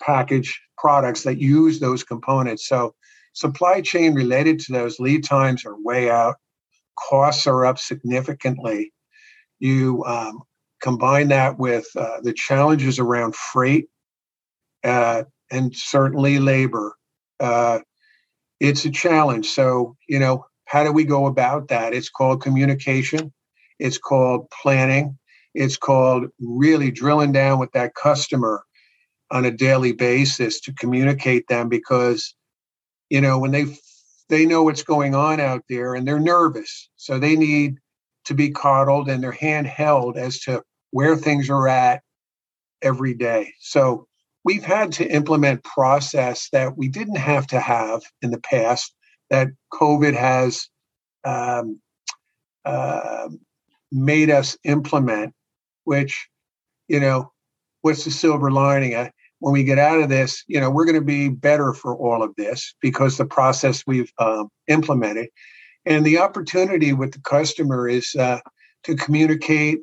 package 0.00 0.60
products 0.78 1.24
that 1.24 1.38
use 1.38 1.80
those 1.80 2.04
components. 2.04 2.68
So 2.68 2.94
supply 3.34 3.80
chain 3.80 4.14
related 4.14 4.60
to 4.60 4.72
those 4.72 4.98
lead 5.00 5.24
times 5.24 5.66
are 5.66 5.76
way 5.82 6.08
out. 6.08 6.36
Costs 6.98 7.46
are 7.46 7.66
up 7.66 7.78
significantly. 7.78 8.92
You 9.58 10.04
um, 10.06 10.42
combine 10.80 11.28
that 11.28 11.58
with 11.58 11.86
uh, 11.96 12.20
the 12.22 12.32
challenges 12.32 12.98
around 12.98 13.34
freight 13.34 13.88
uh, 14.84 15.24
and 15.50 15.74
certainly 15.74 16.38
labor. 16.38 16.94
Uh, 17.40 17.80
it's 18.60 18.84
a 18.84 18.90
challenge. 18.90 19.48
So, 19.50 19.96
you 20.08 20.18
know, 20.18 20.46
how 20.66 20.84
do 20.84 20.92
we 20.92 21.04
go 21.04 21.26
about 21.26 21.68
that? 21.68 21.94
It's 21.94 22.10
called 22.10 22.42
communication, 22.42 23.32
it's 23.78 23.98
called 23.98 24.48
planning, 24.62 25.18
it's 25.54 25.76
called 25.76 26.26
really 26.40 26.90
drilling 26.90 27.32
down 27.32 27.58
with 27.58 27.72
that 27.72 27.94
customer 27.94 28.64
on 29.32 29.46
a 29.46 29.52
daily 29.52 29.92
basis 29.92 30.60
to 30.62 30.74
communicate 30.74 31.48
them 31.48 31.70
because 31.70 32.34
you 33.10 33.20
know 33.20 33.38
when 33.38 33.50
they 33.52 33.66
they 34.28 34.46
know 34.46 34.62
what's 34.64 34.82
going 34.82 35.14
on 35.14 35.40
out 35.40 35.62
there 35.68 35.94
and 35.94 36.06
they're 36.06 36.20
nervous 36.20 36.88
so 36.96 37.18
they 37.18 37.36
need 37.36 37.76
to 38.26 38.34
be 38.34 38.50
coddled 38.50 39.08
and 39.08 39.22
their 39.22 39.32
hand 39.32 39.66
held 39.66 40.16
as 40.18 40.40
to 40.40 40.62
where 40.90 41.16
things 41.16 41.50
are 41.50 41.68
at 41.68 42.02
every 42.82 43.14
day 43.14 43.52
so 43.60 44.06
we've 44.44 44.64
had 44.64 44.92
to 44.92 45.06
implement 45.06 45.64
process 45.64 46.48
that 46.52 46.76
we 46.76 46.88
didn't 46.88 47.18
have 47.18 47.46
to 47.46 47.60
have 47.60 48.02
in 48.22 48.30
the 48.30 48.40
past 48.40 48.94
that 49.30 49.48
covid 49.72 50.14
has 50.14 50.68
um, 51.24 51.80
uh, 52.64 53.28
made 53.92 54.30
us 54.30 54.56
implement 54.64 55.34
which 55.84 56.28
you 56.88 57.00
know 57.00 57.32
what's 57.82 58.04
the 58.04 58.10
silver 58.10 58.50
lining 58.50 59.10
when 59.40 59.52
we 59.54 59.64
get 59.64 59.78
out 59.78 60.00
of 60.00 60.08
this, 60.08 60.44
you 60.46 60.60
know, 60.60 60.70
we're 60.70 60.84
going 60.84 60.94
to 60.94 61.00
be 61.00 61.28
better 61.28 61.72
for 61.72 61.96
all 61.96 62.22
of 62.22 62.34
this 62.36 62.74
because 62.80 63.16
the 63.16 63.24
process 63.24 63.82
we've 63.86 64.12
um, 64.18 64.48
implemented. 64.68 65.28
And 65.86 66.04
the 66.04 66.18
opportunity 66.18 66.92
with 66.92 67.12
the 67.12 67.20
customer 67.20 67.88
is 67.88 68.14
uh, 68.14 68.38
to 68.84 68.94
communicate 68.96 69.80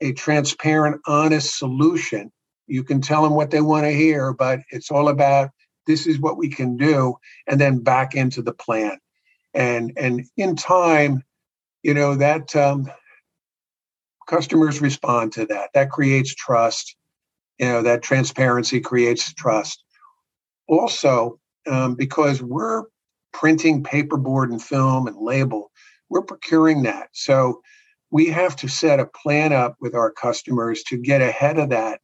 a 0.00 0.12
transparent, 0.12 1.00
honest 1.06 1.58
solution. 1.58 2.32
You 2.68 2.84
can 2.84 3.00
tell 3.02 3.22
them 3.22 3.34
what 3.34 3.50
they 3.50 3.60
want 3.62 3.86
to 3.86 3.92
hear, 3.92 4.32
but 4.32 4.60
it's 4.70 4.90
all 4.90 5.08
about 5.08 5.50
this 5.86 6.06
is 6.06 6.20
what 6.20 6.38
we 6.38 6.50
can 6.50 6.76
do, 6.76 7.16
and 7.46 7.60
then 7.60 7.80
back 7.80 8.14
into 8.14 8.42
the 8.42 8.54
plan. 8.54 8.98
And 9.54 9.94
and 9.96 10.24
in 10.36 10.56
time, 10.56 11.24
you 11.82 11.94
know 11.94 12.16
that 12.16 12.54
um, 12.56 12.90
customers 14.28 14.80
respond 14.82 15.34
to 15.34 15.46
that. 15.46 15.70
That 15.74 15.90
creates 15.90 16.34
trust 16.34 16.96
you 17.58 17.66
know 17.66 17.82
that 17.82 18.02
transparency 18.02 18.80
creates 18.80 19.32
trust 19.34 19.84
also 20.68 21.38
um, 21.68 21.94
because 21.94 22.42
we're 22.42 22.84
printing 23.32 23.82
paperboard 23.82 24.50
and 24.50 24.62
film 24.62 25.06
and 25.06 25.16
label. 25.18 25.70
We're 26.08 26.22
procuring 26.22 26.82
that. 26.84 27.08
So 27.12 27.62
we 28.10 28.26
have 28.26 28.56
to 28.56 28.68
set 28.68 29.00
a 29.00 29.06
plan 29.06 29.52
up 29.52 29.76
with 29.80 29.94
our 29.94 30.10
customers 30.12 30.82
to 30.84 30.96
get 30.98 31.20
ahead 31.20 31.58
of 31.58 31.70
that, 31.70 32.00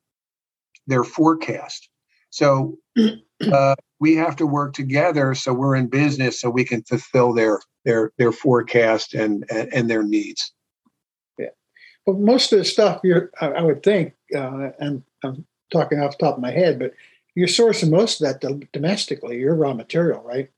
their 0.87 1.05
forecast. 1.05 1.89
So 2.31 2.79
uh, 3.53 3.75
we 4.01 4.17
have 4.17 4.37
to 4.37 4.47
work 4.47 4.75
together 4.75 5.35
so 5.35 5.53
we're 5.53 5.77
in 5.77 5.87
business 5.87 6.41
so 6.41 6.51
we 6.51 6.65
can 6.65 6.83
fulfill 6.83 7.33
their 7.33 7.61
their 7.85 8.13
their 8.19 8.33
forecast 8.33 9.15
and 9.15 9.45
and, 9.51 9.73
and 9.73 9.91
their 9.91 10.03
needs. 10.03 10.53
Yeah, 11.39 11.51
well, 12.07 12.17
most 12.17 12.53
of 12.53 12.59
the 12.59 12.65
stuff 12.65 13.01
you're, 13.05 13.31
I, 13.41 13.49
I 13.49 13.63
would 13.63 13.83
think, 13.83 14.15
uh, 14.35 14.71
and 14.79 15.03
I'm 15.23 15.47
talking 15.73 16.01
off 16.01 16.19
the 16.19 16.27
top 16.27 16.37
of 16.37 16.43
my 16.43 16.51
head, 16.51 16.79
but 16.79 16.93
you're 17.35 17.49
sourcing 17.49 17.91
most 17.91 18.21
of 18.21 18.41
that 18.41 18.69
domestically. 18.73 19.39
Your 19.39 19.55
raw 19.55 19.75
material, 19.75 20.23
right? 20.23 20.51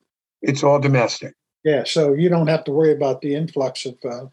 It's 0.42 0.62
all 0.62 0.78
domestic. 0.78 1.34
Yeah, 1.64 1.84
so 1.84 2.12
you 2.12 2.28
don't 2.28 2.46
have 2.46 2.64
to 2.64 2.72
worry 2.72 2.92
about 2.92 3.20
the 3.20 3.34
influx 3.34 3.86
of. 3.86 3.96
Uh, 4.04 4.26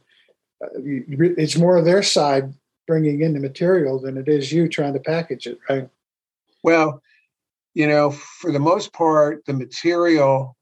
uh 0.63 0.69
it's 0.75 1.57
more 1.57 1.77
of 1.77 1.85
their 1.85 2.03
side 2.03 2.53
bringing 2.87 3.21
in 3.21 3.33
the 3.33 3.39
material 3.39 3.99
than 3.99 4.17
it 4.17 4.27
is 4.27 4.51
you 4.51 4.67
trying 4.67 4.93
to 4.93 4.99
package 4.99 5.47
it, 5.47 5.59
right? 5.69 5.89
Well, 6.63 7.01
you 7.73 7.87
know, 7.87 8.11
for 8.11 8.51
the 8.51 8.59
most 8.59 8.93
part, 8.93 9.45
the 9.45 9.53
material, 9.53 10.55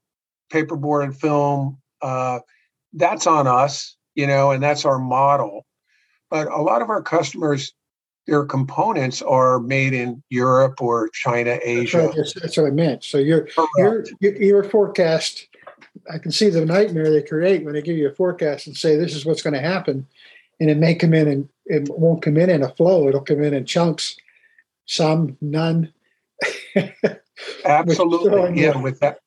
paperboard 0.52 1.04
and 1.04 1.18
film, 1.18 1.78
uh, 2.02 2.40
that's 2.94 3.28
on 3.28 3.48
us, 3.48 3.96
you 4.16 4.28
know, 4.28 4.52
and 4.52 4.62
that's 4.62 4.86
our 4.86 5.00
model. 5.00 5.66
But 6.30 6.48
a 6.48 6.62
lot 6.62 6.82
of 6.82 6.90
our 6.90 7.02
customers, 7.02 7.74
their 8.28 8.46
components 8.46 9.22
are 9.22 9.60
made 9.60 9.94
in 9.94 10.24
Europe 10.30 10.82
or 10.82 11.10
China, 11.10 11.60
Asia. 11.62 12.12
That's, 12.16 12.36
right. 12.36 12.42
that's 12.42 12.58
what 12.58 12.68
I 12.68 12.70
meant. 12.70 13.04
So 13.04 13.18
your 13.18 13.48
your 13.80 14.06
your 14.22 14.64
forecast, 14.64 15.48
I 16.12 16.18
can 16.18 16.32
see 16.32 16.50
the 16.50 16.66
nightmare 16.66 17.10
they 17.10 17.24
create 17.24 17.66
when 17.66 17.74
they 17.74 17.82
give 17.82 17.98
you 17.98 18.08
a 18.08 18.14
forecast 18.16 18.68
and 18.68 18.78
say 18.78 18.96
this 18.96 19.16
is 19.16 19.26
what's 19.26 19.42
going 19.42 19.56
to 19.56 19.62
happen, 19.62 20.08
and 20.62 20.70
it 20.70 20.78
may 20.78 20.94
come 20.94 21.14
in 21.14 21.28
and 21.28 21.50
it 21.66 21.90
won't 21.90 22.22
come 22.22 22.38
in 22.38 22.50
in 22.50 22.62
a 22.62 22.70
flow. 22.70 23.08
It'll 23.08 23.22
come 23.22 23.42
in 23.44 23.54
in 23.54 23.66
chunks, 23.66 24.16
some, 24.86 25.36
none, 25.42 25.92
Absolutely. 27.66 28.62
yeah, 28.62 28.78
with 28.78 29.00
that. 29.00 29.20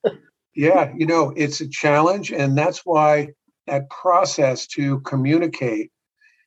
Yeah, 0.54 0.92
you 0.96 1.06
know, 1.06 1.32
it's 1.36 1.60
a 1.60 1.68
challenge. 1.68 2.30
And 2.30 2.56
that's 2.56 2.86
why 2.86 3.30
that 3.66 3.90
process 3.90 4.66
to 4.68 5.00
communicate, 5.00 5.90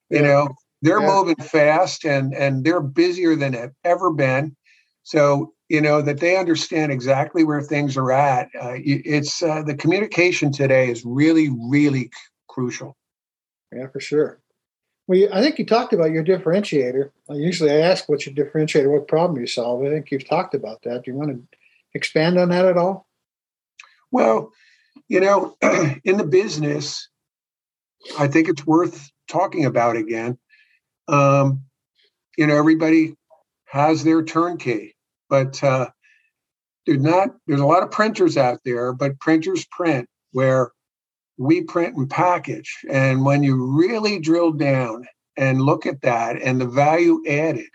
you 0.09 0.19
yeah. 0.19 0.21
know, 0.21 0.47
they're 0.81 1.01
yeah. 1.01 1.13
moving 1.13 1.35
fast 1.35 2.05
and 2.05 2.33
and 2.33 2.63
they're 2.63 2.79
busier 2.79 3.35
than 3.35 3.51
they've 3.51 3.71
ever 3.83 4.11
been. 4.11 4.55
So, 5.03 5.53
you 5.67 5.81
know, 5.81 6.01
that 6.01 6.21
they 6.21 6.37
understand 6.37 6.93
exactly 6.93 7.43
where 7.43 7.61
things 7.61 7.97
are 7.97 8.11
at. 8.11 8.47
Uh, 8.59 8.75
it's 8.77 9.43
uh, 9.43 9.63
the 9.63 9.75
communication 9.75 10.51
today 10.51 10.89
is 10.89 11.03
really, 11.03 11.49
really 11.69 12.09
crucial. 12.47 12.95
Yeah, 13.73 13.87
for 13.87 13.99
sure. 13.99 14.39
Well, 15.07 15.29
I 15.31 15.41
think 15.41 15.57
you 15.57 15.65
talked 15.65 15.93
about 15.93 16.11
your 16.11 16.23
differentiator. 16.23 17.11
Usually 17.29 17.71
I 17.71 17.79
ask 17.79 18.09
what's 18.09 18.25
your 18.25 18.35
differentiator, 18.35 18.91
what 18.91 19.07
problem 19.07 19.39
you 19.39 19.47
solve. 19.47 19.83
I 19.83 19.89
think 19.89 20.11
you've 20.11 20.27
talked 20.27 20.53
about 20.53 20.81
that. 20.83 21.03
Do 21.03 21.11
you 21.11 21.17
want 21.17 21.29
to 21.29 21.57
expand 21.93 22.37
on 22.37 22.49
that 22.49 22.65
at 22.65 22.77
all? 22.77 23.07
Well, 24.11 24.51
you 25.07 25.21
know, 25.21 25.55
in 26.03 26.17
the 26.17 26.25
business, 26.25 27.07
I 28.19 28.27
think 28.27 28.49
it's 28.49 28.65
worth 28.65 29.09
talking 29.29 29.65
about 29.65 29.95
again. 29.95 30.37
Um, 31.07 31.63
you 32.37 32.45
know, 32.45 32.57
everybody 32.57 33.15
has 33.65 34.03
their 34.03 34.23
turnkey, 34.23 34.95
but 35.29 35.63
uh, 35.63 35.89
there's 36.85 37.01
not. 37.01 37.29
There's 37.47 37.61
a 37.61 37.65
lot 37.65 37.83
of 37.83 37.91
printers 37.91 38.37
out 38.37 38.59
there, 38.65 38.93
but 38.93 39.19
printers 39.19 39.65
print 39.65 40.09
where 40.31 40.71
we 41.37 41.61
print 41.61 41.95
and 41.95 42.09
package. 42.09 42.77
And 42.89 43.23
when 43.23 43.43
you 43.43 43.77
really 43.77 44.19
drill 44.19 44.51
down 44.51 45.05
and 45.35 45.61
look 45.61 45.85
at 45.85 46.01
that 46.01 46.41
and 46.41 46.59
the 46.59 46.67
value 46.67 47.21
added 47.27 47.69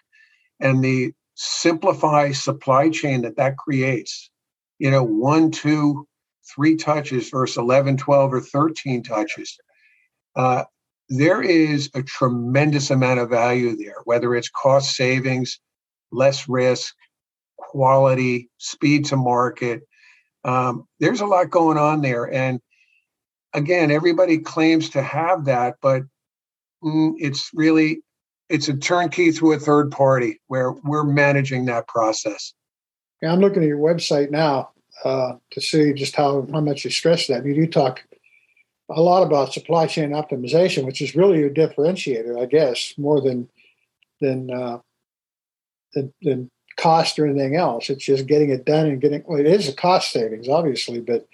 and 0.61 0.83
the 0.83 1.13
simplify 1.35 2.33
supply 2.33 2.91
chain 2.91 3.23
that 3.23 3.37
that 3.37 3.57
creates, 3.57 4.31
you 4.79 4.91
know, 4.91 5.03
one, 5.03 5.51
two, 5.51 6.07
three 6.55 6.77
touches 6.77 7.31
versus 7.31 7.57
11, 7.57 7.97
12, 7.97 8.35
or 8.35 8.41
13 8.41 9.03
touches, 9.03 9.57
uh, 10.37 10.65
there 11.09 11.43
is 11.43 11.91
a 11.95 12.03
tremendous 12.03 12.91
amount 12.91 13.21
of 13.21 13.31
value 13.31 13.77
there, 13.77 13.97
whether 14.05 14.35
it's 14.35 14.49
cost 14.49 14.97
savings, 14.97 15.61
less 16.11 16.49
risk, 16.49 16.95
quality, 17.57 18.49
speed 18.59 19.05
to 19.07 19.17
market. 19.17 19.83
Um, 20.45 20.87
there's 21.01 21.21
a 21.21 21.27
lot 21.27 21.51
going 21.51 21.79
on 21.79 22.01
there. 22.01 22.33
And 22.33 22.61
again, 23.55 23.91
everybody 23.91 24.39
claims 24.39 24.89
to 24.91 25.03
have 25.03 25.45
that, 25.45 25.77
but 25.81 26.03
mm, 26.83 27.15
it's 27.19 27.51
really 27.55 28.03
it's 28.49 28.69
a 28.69 28.77
turnkey 28.77 29.33
through 29.33 29.55
a 29.55 29.59
third 29.59 29.91
party 29.91 30.39
where 30.49 30.73
we're 30.73 31.05
managing 31.05 31.65
that 31.67 31.89
process. 31.89 32.53
Yeah, 33.23 33.33
I'm 33.33 33.41
looking 33.41 33.63
at 33.63 33.69
your 33.69 33.79
website 33.79 34.31
now 34.31 34.71
uh, 35.05 35.35
to 35.53 35.61
see 35.61 35.93
just 35.95 36.15
how, 36.15 36.47
how 36.53 36.61
much 36.61 36.85
you 36.85 36.91
stress 36.91 37.29
that. 37.29 37.47
You 37.47 37.55
do 37.55 37.67
talk 37.67 38.03
a 38.91 39.01
lot 39.01 39.23
about 39.23 39.55
supply 39.55 39.87
chain 39.87 40.11
optimization, 40.11 40.85
which 40.85 41.01
is 41.01 41.17
really 41.17 41.39
your 41.39 41.49
differentiator, 41.49 42.39
I 42.39 42.47
guess, 42.47 42.95
more 42.99 43.21
than 43.21 43.49
than 44.21 44.51
uh, 44.51 44.79
than, 45.95 46.13
than 46.21 46.51
cost 46.77 47.19
or 47.19 47.27
anything 47.27 47.57
else. 47.57 47.89
It's 47.89 48.05
just 48.05 48.27
getting 48.27 48.51
it 48.51 48.67
done 48.67 48.87
and 48.87 49.01
getting. 49.01 49.23
Well, 49.27 49.41
it 49.41 49.47
is 49.47 49.69
a 49.69 49.73
cost 49.73 50.13
savings, 50.13 50.49
obviously, 50.49 51.01
but 51.01 51.27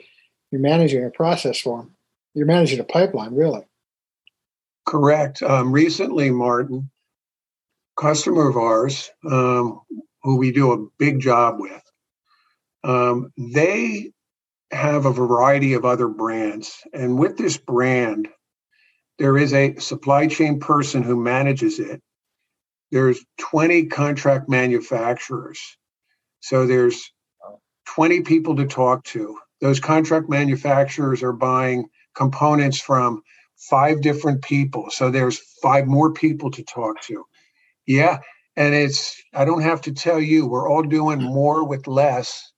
you're 0.52 0.60
managing 0.60 1.04
a 1.04 1.10
process 1.10 1.58
for 1.58 1.78
them 1.78 1.96
you're 2.38 2.46
managing 2.46 2.78
a 2.78 2.84
pipeline, 2.84 3.34
really. 3.34 3.62
Correct. 4.86 5.42
Um, 5.42 5.72
recently, 5.72 6.30
Martin, 6.30 6.90
customer 7.96 8.48
of 8.48 8.56
ours, 8.56 9.10
um, 9.28 9.80
who 10.22 10.36
we 10.36 10.52
do 10.52 10.72
a 10.72 10.86
big 10.98 11.20
job 11.20 11.56
with, 11.58 11.82
um, 12.84 13.32
they 13.36 14.12
have 14.70 15.04
a 15.04 15.12
variety 15.12 15.74
of 15.74 15.84
other 15.84 16.08
brands. 16.08 16.78
And 16.92 17.18
with 17.18 17.36
this 17.36 17.56
brand, 17.56 18.28
there 19.18 19.36
is 19.36 19.52
a 19.52 19.76
supply 19.76 20.28
chain 20.28 20.60
person 20.60 21.02
who 21.02 21.16
manages 21.16 21.80
it. 21.80 22.00
There's 22.92 23.22
20 23.38 23.86
contract 23.86 24.48
manufacturers. 24.48 25.60
So 26.40 26.66
there's 26.66 27.12
20 27.86 28.22
people 28.22 28.56
to 28.56 28.66
talk 28.66 29.04
to. 29.04 29.38
Those 29.60 29.80
contract 29.80 30.28
manufacturers 30.28 31.22
are 31.22 31.32
buying 31.32 31.88
components 32.18 32.80
from 32.80 33.22
five 33.70 34.02
different 34.02 34.42
people. 34.42 34.90
So 34.90 35.10
there's 35.10 35.38
five 35.62 35.86
more 35.86 36.12
people 36.12 36.50
to 36.50 36.62
talk 36.64 37.00
to. 37.02 37.24
Yeah. 37.86 38.18
And 38.56 38.74
it's, 38.74 39.22
I 39.32 39.44
don't 39.44 39.62
have 39.62 39.80
to 39.82 39.92
tell 39.92 40.20
you, 40.20 40.46
we're 40.46 40.68
all 40.68 40.82
doing 40.82 41.22
more 41.22 41.64
with 41.64 41.86
less. 41.86 42.52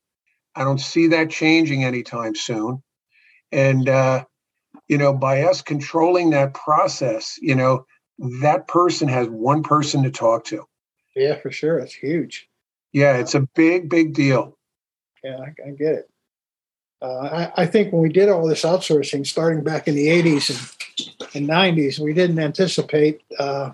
I 0.57 0.64
don't 0.64 0.81
see 0.81 1.09
that 1.09 1.31
changing 1.31 1.85
anytime 1.85 2.35
soon. 2.35 2.83
And, 3.52 3.88
uh, 3.88 4.25
you 4.88 4.99
know, 4.99 5.12
by 5.12 5.43
us 5.43 5.62
controlling 5.62 6.31
that 6.31 6.55
process, 6.55 7.38
you 7.40 7.55
know, 7.55 7.85
that 8.40 8.67
person 8.67 9.09
has 9.09 9.29
one 9.29 9.62
person 9.62 10.02
to 10.02 10.11
talk 10.11 10.45
to. 10.47 10.64
Yeah, 11.14 11.37
for 11.37 11.50
sure. 11.50 11.79
It's 11.79 11.95
huge. 11.95 12.49
Yeah, 12.93 13.19
it's 13.19 13.35
a 13.35 13.47
big, 13.55 13.88
big 13.88 14.14
deal. 14.14 14.57
Yeah, 15.23 15.37
I, 15.38 15.69
I 15.69 15.71
get 15.73 15.95
it. 15.95 16.10
Uh, 17.02 17.50
I, 17.57 17.62
I, 17.62 17.66
think 17.66 17.92
when 17.92 18.02
we 18.02 18.11
did 18.11 18.28
all 18.28 18.47
this 18.47 18.62
outsourcing, 18.62 19.26
starting 19.26 19.64
back 19.64 19.88
in 19.88 19.95
the 19.95 20.09
80s 20.09 20.50
and, 21.35 21.49
and 21.49 21.49
90s, 21.49 21.99
we 21.99 22.12
didn't 22.12 22.38
anticipate 22.38 23.23
uh, 23.38 23.73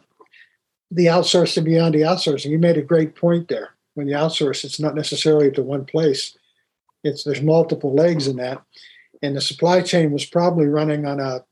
the 0.92 1.06
outsourcing 1.06 1.64
beyond 1.64 1.94
the 1.94 2.02
outsourcing. 2.02 2.50
You 2.50 2.58
made 2.60 2.76
a 2.76 2.82
great 2.82 3.16
point 3.16 3.48
there. 3.48 3.70
When 3.94 4.06
you 4.06 4.14
outsource, 4.14 4.62
it's 4.62 4.78
not 4.78 4.94
necessarily 4.94 5.50
to 5.52 5.62
one 5.62 5.84
place. 5.84 6.36
It's 7.02 7.24
there's 7.24 7.42
multiple 7.42 7.94
legs 7.94 8.28
in 8.28 8.36
that, 8.36 8.62
and 9.22 9.36
the 9.36 9.40
supply 9.40 9.80
chain 9.80 10.12
was 10.12 10.24
probably 10.24 10.66
running 10.66 11.06
on 11.06 11.18
a 11.18 11.44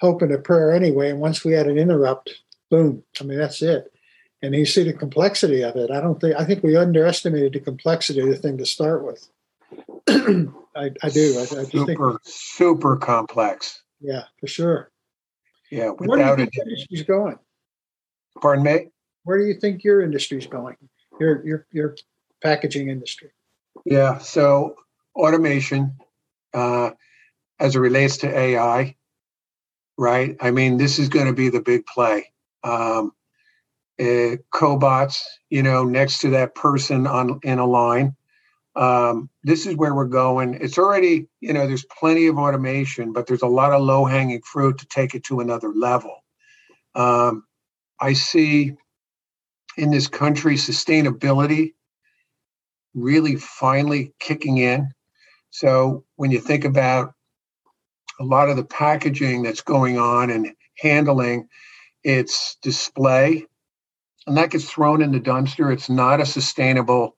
hope 0.00 0.20
and 0.20 0.32
a 0.32 0.38
prayer 0.38 0.72
anyway. 0.72 1.10
And 1.10 1.20
once 1.20 1.44
we 1.44 1.52
had 1.52 1.66
an 1.66 1.78
interrupt, 1.78 2.42
boom. 2.70 3.04
I 3.20 3.24
mean, 3.24 3.38
that's 3.38 3.62
it. 3.62 3.92
And 4.42 4.54
you 4.54 4.66
see 4.66 4.82
the 4.82 4.92
complexity 4.92 5.62
of 5.62 5.76
it. 5.76 5.90
I 5.90 6.00
don't 6.00 6.20
think 6.20 6.34
I 6.34 6.44
think 6.44 6.62
we 6.62 6.76
underestimated 6.76 7.52
the 7.52 7.60
complexity 7.60 8.20
of 8.20 8.28
the 8.28 8.36
thing 8.36 8.58
to 8.58 8.66
start 8.66 9.04
with. 9.04 9.28
I, 10.08 10.90
I 11.02 11.08
do. 11.10 11.38
I, 11.38 11.42
I 11.42 11.64
super, 11.64 11.86
think, 11.86 12.20
super 12.24 12.96
complex. 12.96 13.82
Yeah, 14.00 14.24
for 14.40 14.46
sure. 14.46 14.90
Yeah, 15.70 15.90
without 15.90 16.08
Where 16.08 16.18
do 16.18 16.24
you 16.24 16.36
think 16.36 16.50
it. 16.54 16.68
industry's 16.68 17.02
going? 17.02 17.38
Pardon 18.40 18.64
me. 18.64 18.88
Where 19.24 19.38
do 19.38 19.44
you 19.44 19.54
think 19.54 19.84
your 19.84 20.02
industry's 20.02 20.46
going? 20.46 20.76
Your 21.20 21.46
your 21.46 21.66
your 21.72 21.96
packaging 22.42 22.88
industry. 22.88 23.30
Yeah. 23.84 24.18
So 24.18 24.76
automation, 25.14 25.94
uh, 26.52 26.90
as 27.60 27.76
it 27.76 27.80
relates 27.80 28.18
to 28.18 28.38
AI, 28.38 28.96
right? 29.96 30.36
I 30.40 30.50
mean, 30.50 30.76
this 30.76 30.98
is 30.98 31.08
going 31.08 31.26
to 31.26 31.32
be 31.32 31.48
the 31.48 31.60
big 31.60 31.86
play. 31.86 32.32
Um, 32.64 33.12
uh, 34.00 34.36
cobots, 34.52 35.22
you 35.50 35.62
know, 35.62 35.84
next 35.84 36.20
to 36.20 36.30
that 36.30 36.54
person 36.54 37.06
on 37.06 37.38
in 37.42 37.58
a 37.58 37.66
line 37.66 38.16
um, 38.74 39.28
this 39.44 39.66
is 39.66 39.76
where 39.76 39.94
we're 39.94 40.06
going. 40.06 40.54
It's 40.54 40.78
already, 40.78 41.28
you 41.40 41.52
know, 41.52 41.66
there's 41.66 41.84
plenty 41.98 42.26
of 42.26 42.38
automation, 42.38 43.12
but 43.12 43.26
there's 43.26 43.42
a 43.42 43.46
lot 43.46 43.72
of 43.72 43.82
low 43.82 44.04
hanging 44.04 44.40
fruit 44.42 44.78
to 44.78 44.86
take 44.86 45.14
it 45.14 45.24
to 45.24 45.40
another 45.40 45.72
level. 45.74 46.24
Um, 46.94 47.44
I 48.00 48.14
see 48.14 48.74
in 49.76 49.90
this 49.90 50.08
country 50.08 50.54
sustainability 50.56 51.72
really 52.94 53.36
finally 53.36 54.12
kicking 54.20 54.58
in. 54.58 54.90
So 55.50 56.04
when 56.16 56.30
you 56.30 56.40
think 56.40 56.64
about 56.64 57.14
a 58.20 58.24
lot 58.24 58.48
of 58.48 58.56
the 58.56 58.64
packaging 58.64 59.42
that's 59.42 59.62
going 59.62 59.98
on 59.98 60.30
and 60.30 60.52
handling 60.78 61.48
its 62.04 62.56
display, 62.62 63.46
and 64.26 64.36
that 64.36 64.50
gets 64.50 64.70
thrown 64.70 65.02
in 65.02 65.12
the 65.12 65.20
dumpster, 65.20 65.72
it's 65.72 65.90
not 65.90 66.20
a 66.20 66.26
sustainable 66.26 67.16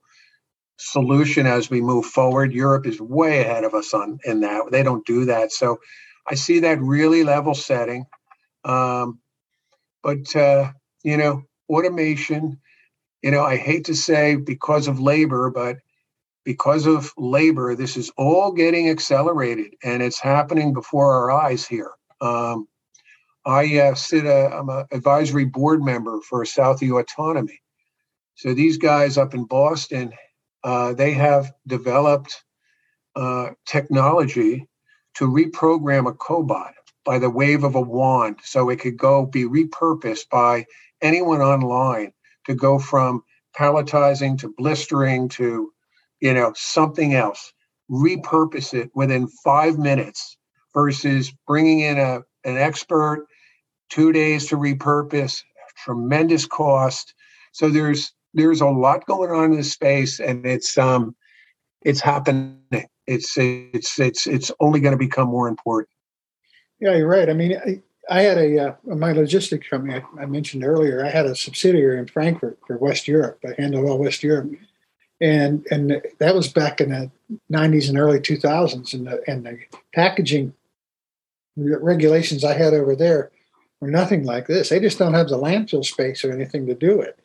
solution 0.76 1.47
as 1.47 1.71
we 1.71 1.81
move 1.81 2.07
forward. 2.07 2.52
Europe 2.52 2.87
is 2.87 3.00
way 3.00 3.40
ahead 3.40 3.64
of 3.64 3.75
us 3.75 3.95
on 3.95 4.19
in 4.25 4.40
that. 4.40 4.71
They 4.71 4.83
don't 4.83 5.07
do 5.07 5.25
that. 5.26 5.52
So 5.52 5.78
I 6.26 6.35
see 6.35 6.61
that 6.61 6.81
really 6.81 7.25
level 7.25 7.54
setting. 7.54 8.07
Um, 8.64 9.21
but 10.02 10.35
uh, 10.37 10.73
you 11.02 11.16
know, 11.16 11.43
automation, 11.69 12.61
you 13.23 13.31
know, 13.31 13.43
I 13.45 13.57
hate 13.57 13.85
to 13.87 13.95
say 13.95 14.37
because 14.37 14.88
of 14.88 15.00
labor, 15.00 15.50
but 15.50 15.78
because 16.45 16.87
of 16.87 17.12
labor, 17.16 17.75
this 17.75 17.97
is 17.97 18.11
all 18.16 18.52
getting 18.52 18.90
accelerated 18.90 19.75
and 19.83 20.02
it's 20.02 20.21
happening 20.21 20.75
before 20.75 21.12
our 21.14 21.31
eyes 21.31 21.66
here. 21.66 21.90
Um, 22.21 22.69
I 23.47 23.78
uh, 23.78 23.95
sit, 23.95 24.25
a, 24.25 24.54
I'm 24.54 24.69
an 24.69 24.87
advisory 24.93 25.45
board 25.45 25.83
member 25.83 26.21
for 26.23 26.45
Southie 26.45 26.99
Autonomy. 26.99 27.61
So 28.35 28.54
these 28.54 28.78
guys 28.78 29.16
up 29.16 29.35
in 29.35 29.45
Boston 29.45 30.12
uh, 30.64 30.94
they 30.94 31.12
have 31.12 31.52
developed 31.66 32.42
uh, 33.14 33.50
technology 33.66 34.66
to 35.14 35.28
reprogram 35.28 36.09
a 36.09 36.12
cobot 36.12 36.73
by 37.04 37.18
the 37.18 37.30
wave 37.30 37.62
of 37.64 37.75
a 37.75 37.80
wand. 37.80 38.38
So 38.42 38.71
it 38.71 38.80
could 38.80 38.97
go 38.97 39.26
be 39.26 39.44
repurposed 39.44 40.28
by 40.30 40.66
anyone 41.02 41.40
online 41.40 42.12
to 42.47 42.54
go 42.54 42.78
from 42.78 43.23
palletizing 43.56 44.38
to 44.38 44.52
blistering 44.56 45.28
to 45.28 45.73
you 46.21 46.35
know 46.35 46.52
something 46.56 47.14
else. 47.14 47.52
Repurpose 47.90 48.73
it 48.75 48.90
within 48.94 49.28
five 49.28 49.78
minutes 49.78 50.38
versus 50.73 51.33
bringing 51.47 51.80
in 51.80 51.99
a, 51.99 52.23
an 52.44 52.56
expert 52.56 53.26
two 53.90 54.12
days 54.12 54.47
to 54.49 54.56
repurpose 54.56 55.42
tremendous 55.76 56.47
cost. 56.47 57.14
So 57.52 57.68
there's 57.68 58.12
there's 58.35 58.61
a 58.61 58.67
lot 58.67 59.07
going 59.07 59.31
on 59.31 59.53
in 59.53 59.57
this 59.57 59.73
space, 59.73 60.21
and 60.21 60.45
it's 60.45 60.76
um, 60.76 61.14
it's 61.83 62.00
happening. 62.00 62.61
It's 63.07 63.37
it's 63.38 63.99
it's 63.99 64.26
it's 64.26 64.50
only 64.61 64.81
going 64.81 64.93
to 64.93 64.99
become 64.99 65.29
more 65.29 65.49
important. 65.49 65.88
Yeah, 66.81 66.97
you're 66.97 67.09
right. 67.09 67.31
I 67.31 67.33
mean, 67.33 67.57
I, 67.57 67.83
I 68.11 68.23
had 68.23 68.38
a 68.38 68.59
uh, 68.59 68.75
my 68.85 69.12
logistics 69.12 69.69
company 69.69 69.95
I, 69.95 70.23
I, 70.23 70.26
mentioned 70.26 70.64
earlier. 70.64 71.05
I 71.05 71.11
had 71.11 71.26
a 71.26 71.37
subsidiary 71.37 71.99
in 71.99 72.07
Frankfurt 72.07 72.59
for 72.67 72.76
West 72.76 73.09
Europe. 73.09 73.38
I 73.45 73.61
handled 73.61 73.88
all 73.88 73.99
West 73.99 74.23
Europe, 74.23 74.50
and 75.21 75.67
and 75.71 76.03
that 76.19 76.35
was 76.35 76.49
back 76.49 76.81
in 76.81 76.91
the 76.91 77.11
'90s 77.50 77.88
and 77.88 77.99
early 77.99 78.19
2000s. 78.19 78.93
And 78.93 79.07
the 79.07 79.23
and 79.29 79.47
the 79.47 79.59
packaging 79.95 80.53
regulations 81.57 82.45
I 82.45 82.55
had 82.55 82.75
over 82.75 82.97
there 82.97 83.31
were 83.81 83.91
nothing 83.91 84.25
like 84.25 84.47
this. 84.49 84.71
They 84.71 84.81
just 84.81 84.99
don't 84.99 85.14
have 85.14 85.29
the 85.29 85.38
landfill 85.38 85.85
space 85.85 86.25
or 86.25 86.33
anything 86.33 86.67
to 86.67 86.75
do 86.75 87.00
it. 87.00 87.19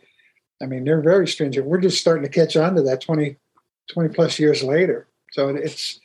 I 0.62 0.66
mean, 0.66 0.84
they're 0.84 1.02
very 1.02 1.28
stringent. 1.28 1.66
We're 1.66 1.80
just 1.80 2.00
starting 2.00 2.24
to 2.24 2.30
catch 2.30 2.56
on 2.58 2.76
to 2.76 2.82
that 2.84 3.02
20, 3.02 3.38
20 3.92 4.10
plus 4.14 4.40
years 4.40 4.62
later. 4.64 5.08
So 5.32 5.50
it's, 5.50 6.00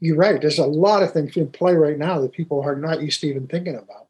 you're 0.00 0.16
right. 0.16 0.40
There's 0.40 0.58
a 0.58 0.66
lot 0.66 1.02
of 1.02 1.12
things 1.12 1.36
in 1.36 1.48
play 1.48 1.74
right 1.74 1.98
now 1.98 2.20
that 2.20 2.32
people 2.32 2.60
are 2.62 2.74
not 2.74 3.02
used 3.02 3.20
to 3.20 3.28
even 3.28 3.46
thinking 3.46 3.76
about. 3.76 4.08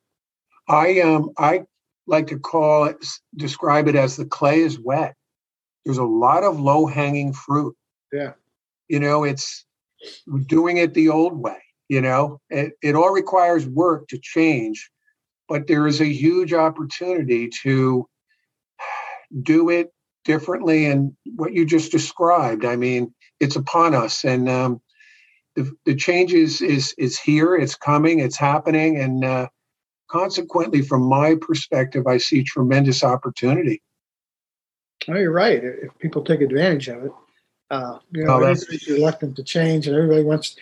I 0.68 1.01
um 1.01 1.31
I 1.37 1.64
like 2.07 2.29
to 2.29 2.38
call 2.38 2.85
it 2.85 3.05
describe 3.37 3.88
it 3.88 3.96
as 3.96 4.16
the 4.16 4.24
clay 4.24 4.61
is 4.61 4.79
wet. 4.79 5.16
There's 5.85 5.98
a 5.98 6.05
lot 6.05 6.44
of 6.44 6.61
low 6.61 6.87
hanging 6.87 7.33
fruit. 7.33 7.77
Yeah. 8.12 8.33
You 8.88 9.01
know, 9.01 9.24
it's 9.24 9.64
doing 10.46 10.77
it 10.77 10.94
the 10.94 11.09
old 11.09 11.38
way. 11.38 11.59
You 11.88 12.01
know, 12.01 12.40
it, 12.51 12.74
it 12.83 12.94
all 12.94 13.11
requires 13.11 13.66
work 13.66 14.07
to 14.09 14.18
change, 14.18 14.90
but 15.48 15.66
there 15.66 15.88
is 15.88 16.01
a 16.01 16.07
huge 16.07 16.53
opportunity 16.53 17.48
to 17.62 18.09
do 19.42 19.70
it 19.70 19.92
differently 20.24 20.87
and 20.87 21.14
what 21.37 21.52
you 21.52 21.64
just 21.64 21.92
described. 21.92 22.64
I 22.64 22.76
mean 22.76 23.14
it's 23.40 23.56
upon 23.56 23.94
us 23.94 24.24
and 24.24 24.48
um, 24.48 24.80
the, 25.56 25.72
the 25.87 25.94
change 25.94 26.33
is, 26.33 26.61
is 26.61 26.94
is 26.98 27.18
here 27.18 27.56
it's 27.56 27.74
coming 27.74 28.20
it's 28.20 28.37
happening 28.37 28.98
and 28.98 29.24
uh, 29.24 29.48
consequently 30.09 30.83
from 30.83 31.02
my 31.02 31.37
perspective 31.40 32.06
i 32.06 32.18
see 32.18 32.44
tremendous 32.44 33.02
opportunity. 33.02 33.83
Oh 35.09 35.14
you're 35.14 35.33
right 35.33 35.62
if 35.64 35.98
people 35.98 36.22
take 36.22 36.42
advantage 36.42 36.88
of 36.88 37.04
it 37.04 37.12
uh, 37.70 37.98
you 38.12 38.24
know 38.24 38.35
oh, 38.35 38.42
everybody's 38.42 38.87
reluctant 38.88 39.37
to 39.37 39.42
change 39.42 39.87
and 39.87 39.96
everybody 39.96 40.22
wants 40.22 40.56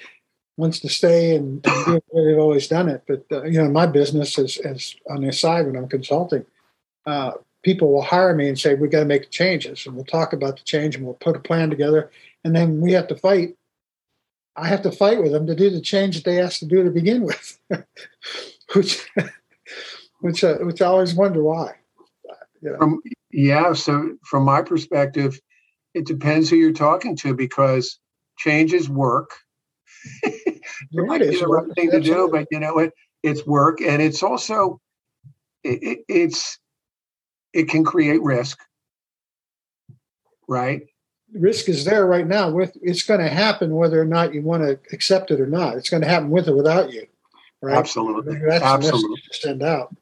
wants 0.57 0.81
to 0.81 0.89
stay 0.89 1.37
and, 1.37 1.65
and 1.67 1.85
do 1.85 1.93
what 1.93 2.25
they've 2.27 2.39
always 2.39 2.69
done 2.69 2.89
it 2.89 3.03
but 3.07 3.25
uh, 3.33 3.43
you 3.45 3.63
know 3.63 3.69
my 3.69 3.87
business 3.87 4.39
is, 4.39 4.59
is 4.59 4.97
on 5.11 5.23
the 5.23 5.33
side 5.33 5.67
when 5.67 5.77
i'm 5.77 5.89
consulting 5.89 6.45
uh, 7.07 7.33
people 7.63 7.93
will 7.93 8.03
hire 8.03 8.35
me 8.35 8.49
and 8.49 8.59
say, 8.59 8.75
we 8.75 8.89
got 8.89 9.01
to 9.01 9.05
make 9.05 9.31
changes. 9.31 9.87
And 9.87 9.95
we'll 9.95 10.05
talk 10.05 10.33
about 10.33 10.57
the 10.57 10.65
change 10.65 10.95
and 10.95 11.05
we'll 11.05 11.15
put 11.15 11.37
a 11.37 11.41
plan 11.41 11.71
together. 11.71 12.11
And 12.45 12.55
then 12.55 12.81
we 12.81 12.93
have 12.93 13.09
to 13.09 13.17
fight. 13.17 13.57
I 14.57 14.67
have 14.67 14.83
to 14.83 14.93
fight 14.93 15.23
with 15.23 15.33
them 15.33 15.47
to 15.47 15.55
do 15.55 15.71
the 15.71 15.81
change 15.81 16.17
that 16.17 16.25
they 16.25 16.41
asked 16.41 16.61
to 16.61 16.67
do 16.67 16.83
to 16.83 16.91
begin 16.91 17.23
with, 17.23 17.59
which, 18.75 19.09
which, 20.21 20.45
uh, 20.45 20.59
which 20.59 20.83
I 20.83 20.87
always 20.87 21.15
wonder 21.15 21.43
why. 21.43 21.75
You 22.61 22.71
know? 22.71 22.79
From, 22.79 23.03
yeah. 23.31 23.73
So 23.73 24.17
from 24.25 24.45
my 24.45 24.63
perspective, 24.63 25.41
it 25.95 26.07
depends 26.07 26.51
who 26.51 26.57
you're 26.57 26.73
talking 26.73 27.17
to 27.17 27.35
because 27.35 27.99
changes 28.37 28.89
work. 28.89 29.31
it 30.23 30.63
might 30.93 31.21
be 31.21 31.39
the 31.39 31.47
right 31.47 31.75
thing 31.75 31.91
to 31.91 32.01
do, 32.01 32.29
but 32.31 32.47
you 32.51 32.61
know, 32.61 32.79
it, 32.79 32.93
it's 33.23 33.47
work. 33.47 33.81
And 33.81 34.01
it's 34.01 34.23
also, 34.23 34.81
it, 35.65 35.83
it, 35.83 35.99
it's, 36.09 36.59
it 37.53 37.69
can 37.69 37.85
create 37.85 38.23
risk, 38.23 38.59
right? 40.49 40.83
Risk 41.33 41.69
is 41.69 41.85
there 41.85 42.07
right 42.07 42.27
now. 42.27 42.51
With 42.51 42.77
it's 42.81 43.03
going 43.03 43.21
to 43.21 43.29
happen 43.29 43.75
whether 43.75 44.01
or 44.01 44.07
not 44.07 44.33
you 44.33 44.43
want 44.43 44.63
to 44.63 44.79
accept 44.95 45.31
it 45.31 45.41
or 45.41 45.47
not. 45.47 45.77
It's 45.77 45.91
going 45.91 46.03
to 46.03 46.09
happen 46.09 46.31
with 46.31 46.49
or 46.49 46.57
without 46.57 46.93
you, 46.93 47.07
right? 47.61 47.77
Absolutely, 47.77 48.39
that's 48.39 48.65
absolutely. 48.65 49.21
to 49.21 49.35
stand 49.35 49.63
out. 49.63 49.95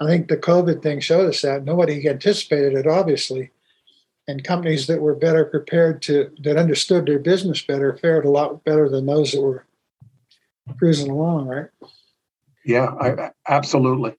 I 0.00 0.06
think 0.06 0.28
the 0.28 0.36
COVID 0.36 0.82
thing 0.82 1.00
showed 1.00 1.28
us 1.28 1.42
that 1.42 1.64
nobody 1.64 2.08
anticipated 2.08 2.74
it, 2.74 2.86
obviously, 2.86 3.50
and 4.26 4.42
companies 4.42 4.86
that 4.86 5.00
were 5.00 5.14
better 5.14 5.44
prepared 5.44 6.02
to 6.02 6.30
that 6.40 6.56
understood 6.56 7.06
their 7.06 7.18
business 7.18 7.62
better 7.62 7.96
fared 7.96 8.24
a 8.24 8.30
lot 8.30 8.64
better 8.64 8.88
than 8.88 9.06
those 9.06 9.32
that 9.32 9.42
were 9.42 9.66
cruising 10.78 11.10
along, 11.10 11.46
right? 11.46 11.68
Yeah, 12.64 12.86
I, 12.86 13.30
absolutely. 13.48 14.16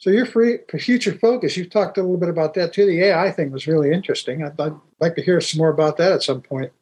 So 0.00 0.08
you're 0.08 0.24
free 0.24 0.58
future 0.78 1.12
focus. 1.12 1.58
You've 1.58 1.68
talked 1.68 1.98
a 1.98 2.02
little 2.02 2.16
bit 2.16 2.30
about 2.30 2.54
that 2.54 2.72
too. 2.72 2.86
The 2.86 3.02
AI 3.04 3.30
thing 3.30 3.50
was 3.50 3.66
really 3.66 3.92
interesting. 3.92 4.42
I'd, 4.42 4.58
I'd 4.58 4.72
like 4.98 5.14
to 5.16 5.22
hear 5.22 5.42
some 5.42 5.58
more 5.58 5.68
about 5.68 5.98
that 5.98 6.12
at 6.12 6.22
some 6.22 6.40
point 6.40 6.72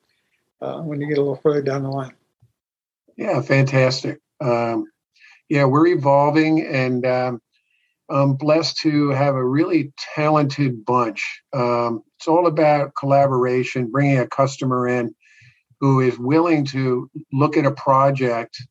uh, 0.62 0.80
when 0.82 1.00
you 1.00 1.08
get 1.08 1.18
a 1.18 1.20
little 1.20 1.40
further 1.42 1.60
down 1.60 1.82
the 1.82 1.90
line. 1.90 2.14
Yeah, 3.16 3.42
fantastic. 3.42 4.20
Um, 4.40 4.86
yeah, 5.48 5.64
we're 5.64 5.88
evolving, 5.88 6.64
and 6.64 7.04
um, 7.04 7.42
I'm 8.08 8.34
blessed 8.34 8.78
to 8.82 9.08
have 9.08 9.34
a 9.34 9.44
really 9.44 9.92
talented 10.14 10.84
bunch. 10.84 11.42
Um, 11.52 12.04
it's 12.18 12.28
all 12.28 12.46
about 12.46 12.94
collaboration, 12.94 13.90
bringing 13.90 14.18
a 14.18 14.28
customer 14.28 14.86
in 14.86 15.12
who 15.80 16.00
is 16.00 16.16
willing 16.20 16.64
to 16.66 17.10
look 17.32 17.56
at 17.56 17.66
a 17.66 17.72
project 17.72 18.62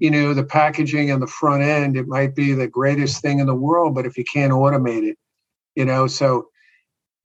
you 0.00 0.10
know 0.10 0.34
the 0.34 0.44
packaging 0.44 1.12
on 1.12 1.20
the 1.20 1.26
front 1.26 1.62
end 1.62 1.96
it 1.96 2.08
might 2.08 2.34
be 2.34 2.52
the 2.52 2.66
greatest 2.66 3.22
thing 3.22 3.38
in 3.38 3.46
the 3.46 3.54
world 3.54 3.94
but 3.94 4.06
if 4.06 4.18
you 4.18 4.24
can't 4.24 4.52
automate 4.52 5.08
it 5.08 5.16
you 5.76 5.84
know 5.84 6.06
so 6.06 6.48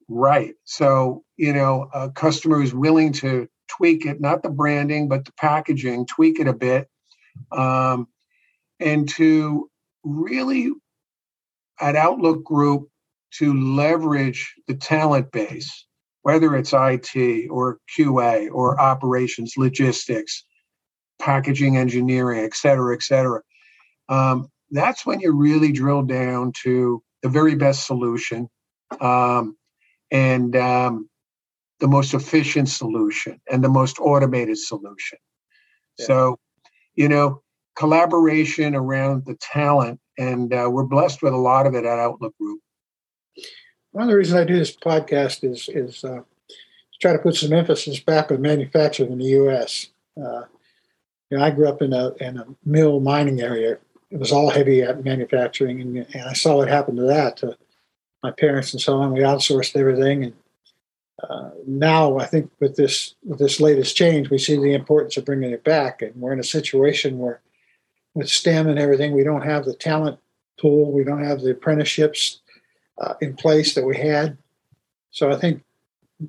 right. 0.08 0.54
So 0.66 1.24
you 1.38 1.54
know 1.54 1.90
a 1.94 2.10
customer 2.12 2.62
is 2.62 2.74
willing 2.74 3.12
to 3.14 3.48
tweak 3.68 4.06
it 4.06 4.22
not 4.22 4.44
the 4.44 4.50
branding 4.50 5.08
but 5.08 5.26
the 5.26 5.32
packaging 5.34 6.06
tweak 6.06 6.40
it 6.40 6.48
a 6.48 6.54
bit 6.54 6.88
um, 7.52 8.08
and 8.80 9.10
to 9.10 9.70
really 10.04 10.72
at 11.80 11.96
outlook 11.96 12.44
group 12.44 12.90
to 13.32 13.60
leverage 13.60 14.54
the 14.68 14.76
talent 14.76 15.32
base 15.32 15.86
whether 16.22 16.56
it's 16.56 16.74
it 16.74 17.50
or 17.50 17.80
qa 17.98 18.50
or 18.52 18.80
operations 18.80 19.56
logistics 19.58 20.46
packaging 21.26 21.78
engineering, 21.78 22.46
et 22.46 22.56
cetera, 22.56 22.96
et 22.96 23.04
cetera. 23.04 23.42
Um, 24.10 24.50
that's 24.72 25.06
when 25.06 25.20
you 25.20 25.32
really 25.34 25.72
drill 25.72 26.04
down 26.04 26.52
to 26.64 27.02
the 27.24 27.30
very 27.30 27.56
best 27.56 27.88
solution. 27.88 28.48
Um, 29.02 29.58
and 30.12 30.56
um, 30.56 31.10
the 31.80 31.88
most 31.88 32.14
efficient 32.14 32.70
solution 32.70 33.42
and 33.52 33.64
the 33.64 33.70
most 33.70 34.00
automated 34.00 34.58
solution. 34.58 35.18
Yeah. 35.98 36.06
So, 36.06 36.40
you 36.96 37.10
know, 37.10 37.42
collaboration 37.76 38.76
around 38.76 39.26
the 39.26 39.36
talent, 39.36 40.00
and 40.18 40.54
uh, 40.54 40.70
we're 40.72 40.86
blessed 40.86 41.22
with 41.22 41.34
a 41.34 41.38
lot 41.38 41.68
of 41.68 41.76
it 41.76 41.86
at 41.86 42.00
Outlook 42.00 42.34
Group. 42.40 42.62
One 43.92 44.04
of 44.04 44.10
the 44.10 44.16
reasons 44.16 44.40
I 44.40 44.44
do 44.46 44.58
this 44.58 44.76
podcast 44.76 45.44
is 45.44 45.70
is 45.70 46.04
uh, 46.04 46.22
try 47.02 47.14
to 47.14 47.20
put 47.20 47.36
some 47.36 47.54
emphasis 47.54 48.00
back 48.00 48.32
on 48.32 48.42
manufacturing 48.42 49.12
in 49.12 49.20
the 49.20 49.26
U.S. 49.26 49.88
Uh, 50.22 50.44
you 51.30 51.38
know, 51.38 51.44
I 51.44 51.52
grew 51.52 51.68
up 51.68 51.82
in 51.82 51.94
a 51.94 52.14
in 52.20 52.38
a 52.38 52.46
mill 52.66 53.00
mining 53.00 53.42
area. 53.42 53.78
It 54.12 54.20
was 54.20 54.32
all 54.32 54.50
heavy 54.50 54.86
manufacturing, 55.04 55.82
and, 55.82 55.98
and 55.98 56.24
I 56.24 56.34
saw 56.34 56.58
what 56.58 56.68
happened 56.68 56.98
to 56.98 57.04
that 57.04 57.38
to 57.38 57.58
my 58.24 58.32
parents 58.32 58.74
and 58.74 58.82
so 58.82 58.98
on. 58.98 59.12
We 59.12 59.20
outsourced 59.22 59.76
everything, 59.76 60.24
and 60.26 60.34
uh, 61.28 61.50
now 61.66 62.20
I 62.20 62.26
think 62.26 62.52
with 62.60 62.76
this 62.76 63.16
with 63.24 63.40
this 63.40 63.60
latest 63.60 63.96
change, 63.96 64.30
we 64.30 64.38
see 64.38 64.56
the 64.56 64.74
importance 64.74 65.18
of 65.18 65.26
bringing 65.26 65.52
it 65.52 65.64
back, 65.64 66.02
and 66.02 66.16
we're 66.16 66.34
in 66.34 66.40
a 66.40 66.44
situation 66.44 67.18
where, 67.18 67.42
with 68.14 68.30
STEM 68.30 68.68
and 68.68 68.80
everything, 68.80 69.14
we 69.14 69.24
don't 69.24 69.42
have 69.42 69.66
the 69.66 69.74
talent 69.74 70.20
pool, 70.62 70.92
we 70.92 71.04
don't 71.04 71.24
have 71.24 71.42
the 71.42 71.52
apprenticeships 71.52 72.40
uh, 73.02 73.16
in 73.20 73.36
place 73.36 73.74
that 73.74 73.86
we 73.86 73.98
had. 73.98 74.38
So 75.12 75.32
I 75.32 75.38
think 75.38 75.64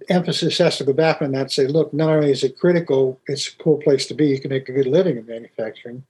emphasis 0.08 0.58
has 0.58 0.78
to 0.78 0.84
go 0.84 0.92
back 0.92 1.22
on 1.22 1.32
that. 1.32 1.52
Say, 1.52 1.66
look, 1.66 1.92
not 1.92 2.10
only 2.10 2.30
is 2.30 2.44
it 2.44 2.58
critical, 2.58 3.20
it's 3.26 3.48
a 3.48 3.56
cool 3.56 3.78
place 3.78 4.06
to 4.06 4.14
be. 4.14 4.28
You 4.28 4.40
can 4.40 4.50
make 4.50 4.68
a 4.68 4.72
good 4.72 4.86
living 4.86 5.16
in 5.16 5.26
manufacturing, 5.26 6.04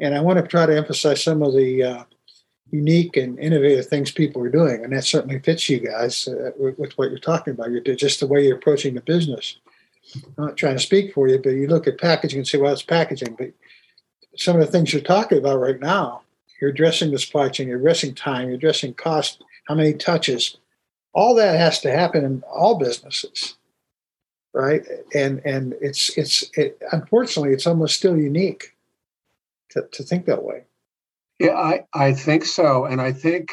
and 0.00 0.14
I 0.14 0.20
want 0.20 0.38
to 0.38 0.46
try 0.46 0.66
to 0.66 0.76
emphasize 0.76 1.22
some 1.22 1.42
of 1.42 1.54
the 1.54 1.82
uh, 1.82 2.04
unique 2.70 3.16
and 3.16 3.38
innovative 3.38 3.86
things 3.86 4.10
people 4.10 4.42
are 4.42 4.50
doing, 4.50 4.82
and 4.82 4.92
that 4.92 5.04
certainly 5.04 5.38
fits 5.38 5.68
you 5.68 5.78
guys 5.78 6.28
uh, 6.28 6.50
with, 6.58 6.78
with, 6.78 6.92
what 6.98 7.10
you're 7.10 7.18
talking 7.18 7.52
about. 7.52 7.70
You're 7.70 7.82
just 7.94 8.20
the 8.20 8.26
way 8.26 8.44
you're 8.44 8.56
approaching 8.56 8.94
the 8.94 9.00
business. 9.00 9.58
I'm 10.16 10.46
not 10.46 10.56
trying 10.56 10.76
to 10.76 10.82
speak 10.82 11.14
for 11.14 11.28
you, 11.28 11.38
but 11.38 11.50
you 11.50 11.66
look 11.66 11.86
at 11.86 12.00
packaging 12.00 12.40
and 12.40 12.48
say, 12.48 12.58
well, 12.58 12.72
it's 12.72 12.82
packaging. 12.82 13.36
But 13.38 13.52
some 14.36 14.58
of 14.58 14.66
the 14.66 14.70
things 14.70 14.92
you're 14.92 15.02
talking 15.02 15.38
about 15.38 15.60
right 15.60 15.80
now, 15.80 16.22
you're 16.60 16.70
addressing 16.70 17.10
the 17.10 17.18
supply 17.18 17.48
chain, 17.48 17.68
you're 17.68 17.78
addressing 17.78 18.14
time, 18.14 18.48
you're 18.48 18.56
addressing 18.56 18.94
cost, 18.94 19.42
how 19.66 19.74
many 19.74 19.94
touches. 19.94 20.56
All 21.14 21.34
that 21.36 21.58
has 21.58 21.80
to 21.80 21.90
happen 21.90 22.24
in 22.24 22.42
all 22.42 22.76
businesses, 22.76 23.56
right? 24.52 24.82
And 25.14 25.40
and 25.44 25.74
it's 25.80 26.16
it's 26.18 26.44
it, 26.54 26.82
unfortunately 26.92 27.52
it's 27.52 27.66
almost 27.66 27.96
still 27.96 28.16
unique 28.16 28.74
to, 29.70 29.86
to 29.92 30.02
think 30.02 30.26
that 30.26 30.42
way. 30.42 30.64
Yeah, 31.38 31.54
I, 31.54 31.84
I 31.92 32.12
think 32.12 32.44
so. 32.44 32.84
And 32.84 33.00
I 33.00 33.12
think, 33.12 33.50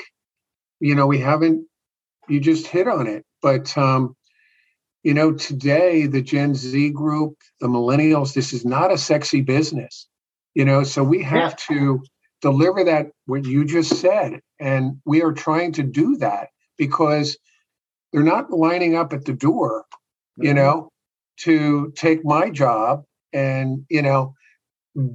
you 0.79 0.93
know, 0.93 1.07
we 1.07 1.19
haven't, 1.19 1.65
you 2.29 2.39
just 2.39 2.67
hit 2.67 2.87
on 2.87 3.07
it. 3.07 3.25
But, 3.41 3.75
um, 3.77 4.15
you 5.03 5.15
know, 5.15 5.33
today, 5.33 6.05
the 6.05 6.21
Gen 6.21 6.53
Z 6.53 6.91
group, 6.91 7.37
the 7.59 7.67
millennials, 7.67 8.33
this 8.35 8.53
is 8.53 8.65
not 8.65 8.91
a 8.91 8.99
sexy 8.99 9.41
business, 9.41 10.07
you 10.53 10.63
know, 10.63 10.83
so 10.83 11.03
we 11.03 11.23
have 11.23 11.55
yeah. 11.69 11.75
to 11.75 12.03
deliver 12.41 12.83
that, 12.83 13.07
what 13.25 13.45
you 13.45 13.65
just 13.65 13.99
said. 13.99 14.41
And 14.59 15.01
we 15.05 15.23
are 15.23 15.33
trying 15.33 15.71
to 15.73 15.83
do 15.83 16.17
that 16.17 16.49
because 16.77 17.35
they're 18.11 18.23
not 18.23 18.51
lining 18.51 18.95
up 18.95 19.13
at 19.13 19.25
the 19.25 19.33
door, 19.33 19.85
mm-hmm. 19.91 20.47
you 20.47 20.53
know, 20.53 20.89
to 21.41 21.91
take 21.95 22.23
my 22.23 22.49
job 22.49 23.03
and, 23.33 23.85
you 23.89 24.01
know, 24.01 24.35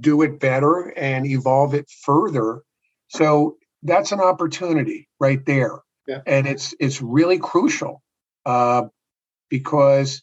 do 0.01 0.23
it 0.23 0.41
better 0.41 0.93
and 0.97 1.27
evolve 1.27 1.75
it 1.75 1.89
further. 2.03 2.63
So 3.09 3.57
that's 3.83 4.13
an 4.13 4.21
opportunity 4.21 5.09
right 5.21 5.45
there. 5.45 5.81
Yeah. 6.07 6.21
And 6.27 6.47
it's 6.47 6.75
it's 6.79 7.03
really 7.03 7.39
crucial 7.39 8.01
uh, 8.45 8.85
because, 9.51 10.23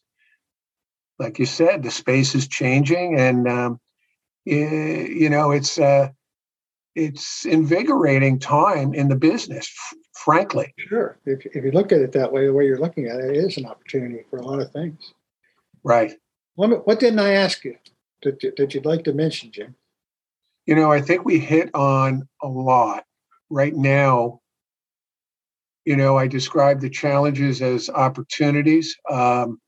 like 1.19 1.39
you 1.39 1.45
said, 1.45 1.83
the 1.83 1.91
space 1.91 2.35
is 2.35 2.47
changing, 2.47 3.19
and 3.19 3.47
um, 3.47 3.79
you 4.45 5.29
know 5.29 5.51
it's 5.51 5.77
uh, 5.77 6.09
it's 6.95 7.45
invigorating 7.45 8.39
time 8.39 8.93
in 8.93 9.09
the 9.09 9.17
business. 9.17 9.69
Frankly, 10.23 10.73
sure. 10.77 11.17
If 11.25 11.45
if 11.45 11.63
you 11.63 11.71
look 11.71 11.91
at 11.91 11.99
it 11.99 12.11
that 12.13 12.31
way, 12.31 12.45
the 12.45 12.53
way 12.53 12.65
you're 12.65 12.79
looking 12.79 13.07
at 13.07 13.19
it, 13.19 13.35
it 13.35 13.37
is 13.37 13.57
an 13.57 13.65
opportunity 13.65 14.23
for 14.29 14.37
a 14.37 14.45
lot 14.45 14.59
of 14.59 14.71
things. 14.71 15.13
Right. 15.83 16.13
What, 16.55 16.85
what 16.87 16.99
didn't 16.99 17.19
I 17.19 17.33
ask 17.33 17.65
you? 17.65 17.75
that, 18.23 18.55
that 18.57 18.73
you'd 18.73 18.85
like 18.85 19.03
to 19.03 19.13
mention, 19.13 19.51
Jim? 19.51 19.75
You 20.65 20.75
know, 20.75 20.91
I 20.91 21.01
think 21.01 21.25
we 21.25 21.39
hit 21.39 21.69
on 21.73 22.27
a 22.41 22.47
lot 22.47 23.03
right 23.49 23.75
now. 23.75 24.39
You 25.85 25.97
know, 25.97 26.17
I 26.17 26.27
describe 26.27 26.79
the 26.79 26.89
challenges 26.89 27.61
as 27.61 27.89
opportunities. 27.89 28.95
Um, 29.09 29.59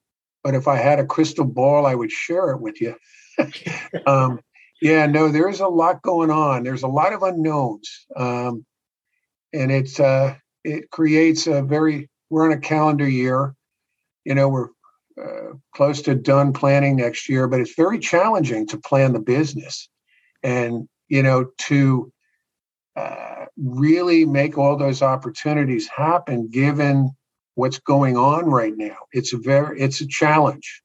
but 0.44 0.56
if 0.56 0.68
I 0.68 0.78
had 0.78 1.00
a 1.00 1.06
crystal 1.06 1.46
ball, 1.46 1.86
I 1.86 1.96
would 1.96 2.12
share 2.12 2.52
it 2.52 2.62
with 2.62 2.80
you. 2.80 2.96
um, 4.08 4.40
yeah, 4.82 5.06
no, 5.06 5.30
there's 5.30 5.60
a 5.60 5.68
lot 5.68 6.02
going 6.02 6.32
on. 6.32 6.64
There's 6.64 6.84
a 6.84 6.88
lot 6.88 7.14
of 7.14 7.24
unknowns, 7.24 8.06
um, 8.16 8.66
and 9.54 9.72
it's 9.72 10.00
uh, 10.00 10.36
it 10.66 10.90
creates 10.92 11.48
a 11.48 11.62
very. 11.62 12.10
We're 12.30 12.46
on 12.46 12.52
a 12.52 12.60
calendar 12.60 13.08
year. 13.08 13.56
You 14.26 14.34
know, 14.34 14.50
we're 14.50 14.70
uh, 15.22 15.54
close 15.74 16.02
to 16.02 16.16
done 16.16 16.52
planning 16.52 16.98
next 16.98 17.30
year, 17.30 17.48
but 17.48 17.60
it's 17.60 17.76
very 17.76 18.00
challenging 18.00 18.68
to 18.68 18.78
plan 18.78 19.14
the 19.14 19.20
business 19.20 19.88
and, 20.44 20.90
you 21.08 21.24
know, 21.24 21.46
to 21.58 22.12
uh, 22.96 23.46
really 23.56 24.26
make 24.26 24.58
all 24.58 24.76
those 24.76 25.02
opportunities 25.02 25.88
happen 25.88 26.50
given 26.50 27.12
what's 27.54 27.80
going 27.80 28.18
on 28.18 28.46
right 28.46 28.74
now. 28.76 28.98
It's 29.14 29.32
a 29.34 29.38
very, 29.38 29.80
it's 29.80 30.02
a 30.02 30.08
challenge. 30.08 30.82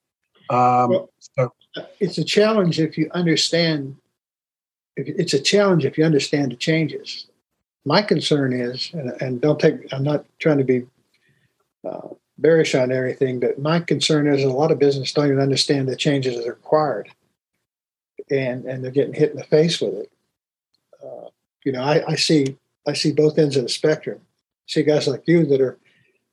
Um, 0.50 0.90
well, 0.90 1.10
so. 1.18 1.52
It's 1.98 2.18
a 2.18 2.24
challenge 2.24 2.78
if 2.78 2.98
you 2.98 3.10
understand. 3.12 3.96
If 4.96 5.08
it's 5.08 5.34
a 5.34 5.40
challenge 5.40 5.84
if 5.84 5.96
you 5.96 6.04
understand 6.04 6.52
the 6.52 6.56
changes. 6.56 7.26
My 7.84 8.02
concern 8.02 8.52
is, 8.52 8.90
and, 8.92 9.10
and 9.22 9.40
don't 9.40 9.58
take. 9.58 9.92
I'm 9.92 10.04
not 10.04 10.26
trying 10.38 10.58
to 10.58 10.64
be 10.64 10.86
uh, 11.88 12.08
bearish 12.38 12.74
on 12.74 12.92
everything, 12.92 13.40
but 13.40 13.58
my 13.58 13.80
concern 13.80 14.26
is 14.26 14.44
a 14.44 14.48
lot 14.48 14.70
of 14.70 14.78
business 14.78 15.12
don't 15.12 15.26
even 15.26 15.40
understand 15.40 15.88
the 15.88 15.96
changes 15.96 16.36
that 16.36 16.46
are 16.46 16.52
required, 16.52 17.10
and 18.30 18.64
and 18.64 18.82
they're 18.84 18.90
getting 18.90 19.14
hit 19.14 19.30
in 19.30 19.36
the 19.36 19.44
face 19.44 19.80
with 19.80 19.94
it. 19.94 20.12
Uh, 21.02 21.28
you 21.64 21.72
know, 21.72 21.82
I, 21.82 22.02
I, 22.06 22.14
see 22.16 22.56
I 22.86 22.92
see 22.92 23.12
both 23.12 23.38
ends 23.38 23.56
of 23.56 23.62
the 23.62 23.68
spectrum. 23.68 24.20
I 24.20 24.66
see 24.66 24.82
guys 24.82 25.08
like 25.08 25.26
you 25.26 25.46
that 25.46 25.60
are 25.60 25.78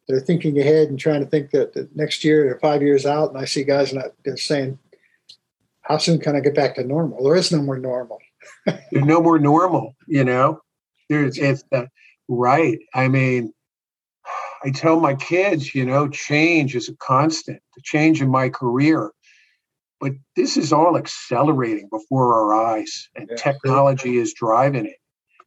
that 0.07 0.15
are 0.15 0.21
thinking 0.21 0.57
ahead 0.60 0.89
and 0.89 0.99
trying 0.99 1.21
to 1.21 1.29
think 1.29 1.51
that, 1.51 1.73
that 1.73 1.95
next 1.95 2.23
year 2.23 2.53
or 2.53 2.60
five 2.60 2.81
years 2.81 3.05
out, 3.05 3.29
and 3.29 3.38
I 3.38 3.45
see 3.45 3.63
guys 3.63 3.93
not 3.93 4.12
saying, 4.36 4.79
"How 5.81 5.97
soon 5.97 6.19
can 6.19 6.36
I 6.36 6.39
get 6.39 6.55
back 6.55 6.75
to 6.75 6.83
normal?" 6.83 7.23
There 7.23 7.36
is 7.36 7.51
no 7.51 7.62
more 7.62 7.77
normal. 7.77 8.19
No 8.91 9.21
more 9.21 9.39
normal. 9.39 9.95
You 10.07 10.23
know, 10.23 10.62
there's 11.09 11.37
it's 11.37 11.63
uh, 11.71 11.85
right. 12.27 12.79
I 12.93 13.07
mean 13.07 13.53
I 14.63 14.71
tell 14.71 14.99
my 14.99 15.15
kids, 15.15 15.73
you 15.75 15.85
know, 15.85 16.07
change 16.09 16.75
is 16.75 16.89
a 16.89 16.95
constant, 16.97 17.61
the 17.75 17.81
change 17.83 18.21
in 18.21 18.29
my 18.29 18.49
career. 18.49 19.11
But 19.99 20.13
this 20.35 20.57
is 20.57 20.73
all 20.73 20.97
accelerating 20.97 21.89
before 21.89 22.35
our 22.35 22.53
eyes, 22.53 23.09
and 23.15 23.27
yeah, 23.29 23.35
technology 23.35 24.13
sure. 24.13 24.21
is 24.21 24.33
driving 24.33 24.85
it. 24.85 24.97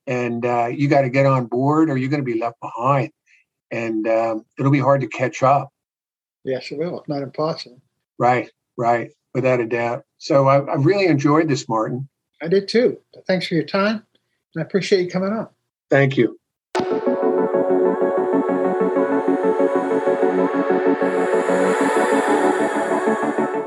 And 0.07 0.45
uh, 0.45 0.67
you 0.67 0.89
got 0.89 1.03
to 1.03 1.09
get 1.09 1.27
on 1.27 1.47
board, 1.47 1.89
or 1.89 1.97
you're 1.97 2.09
going 2.09 2.25
to 2.25 2.33
be 2.33 2.39
left 2.39 2.57
behind, 2.61 3.13
and 3.71 4.09
um, 4.09 4.45
it'll 4.59 4.73
be 4.73 4.81
hard 4.81 5.03
to 5.03 5.07
catch 5.07 5.43
up. 5.43 5.71
Yes, 6.45 6.73
it 6.73 6.79
will. 6.79 7.01
If 7.01 7.07
not 7.07 7.23
impossible. 7.23 7.81
Right, 8.19 8.51
right, 8.77 9.11
without 9.35 9.61
a 9.61 9.67
doubt. 9.67 10.05
So 10.19 10.49
I, 10.49 10.59
I 10.59 10.75
really 10.77 11.07
enjoyed 11.07 11.49
this, 11.49 11.69
Martin. 11.69 12.09
I 12.43 12.49
did 12.49 12.67
too. 12.67 12.99
Thanks 13.27 13.47
for 13.47 13.55
your 13.55 13.65
time, 13.65 14.05
I 14.57 14.63
appreciate 14.63 15.05
you 15.05 15.11
coming 15.11 15.33
on. 15.33 15.49
Thank 15.89 16.17
you. 16.17 16.39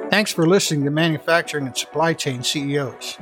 Thanks 0.10 0.32
for 0.32 0.46
listening 0.46 0.86
to 0.86 0.92
Manufacturing 0.92 1.66
and 1.66 1.76
Supply 1.76 2.14
Chain 2.14 2.44
CEOs. 2.44 3.18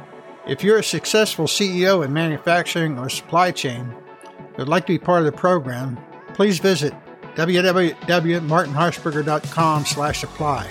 If 0.47 0.63
you're 0.63 0.80
a 0.80 0.84
successful 0.84 1.45
CEO 1.45 2.04
in 2.04 2.12
manufacturing 2.12 3.00
or 3.00 3.08
supply 3.10 3.52
chain 3.52 3.93
and 4.38 4.58
would 4.58 4.67
like 4.67 4.86
to 4.88 4.93
be 4.93 5.00
part 5.00 5.19
of 5.19 5.26
the 5.26 5.32
program, 5.32 5.97
please 6.34 6.60
visit 6.60 6.93
www.martinharshberger.com 7.36 9.86
slash 9.86 10.24
apply. 10.24 10.65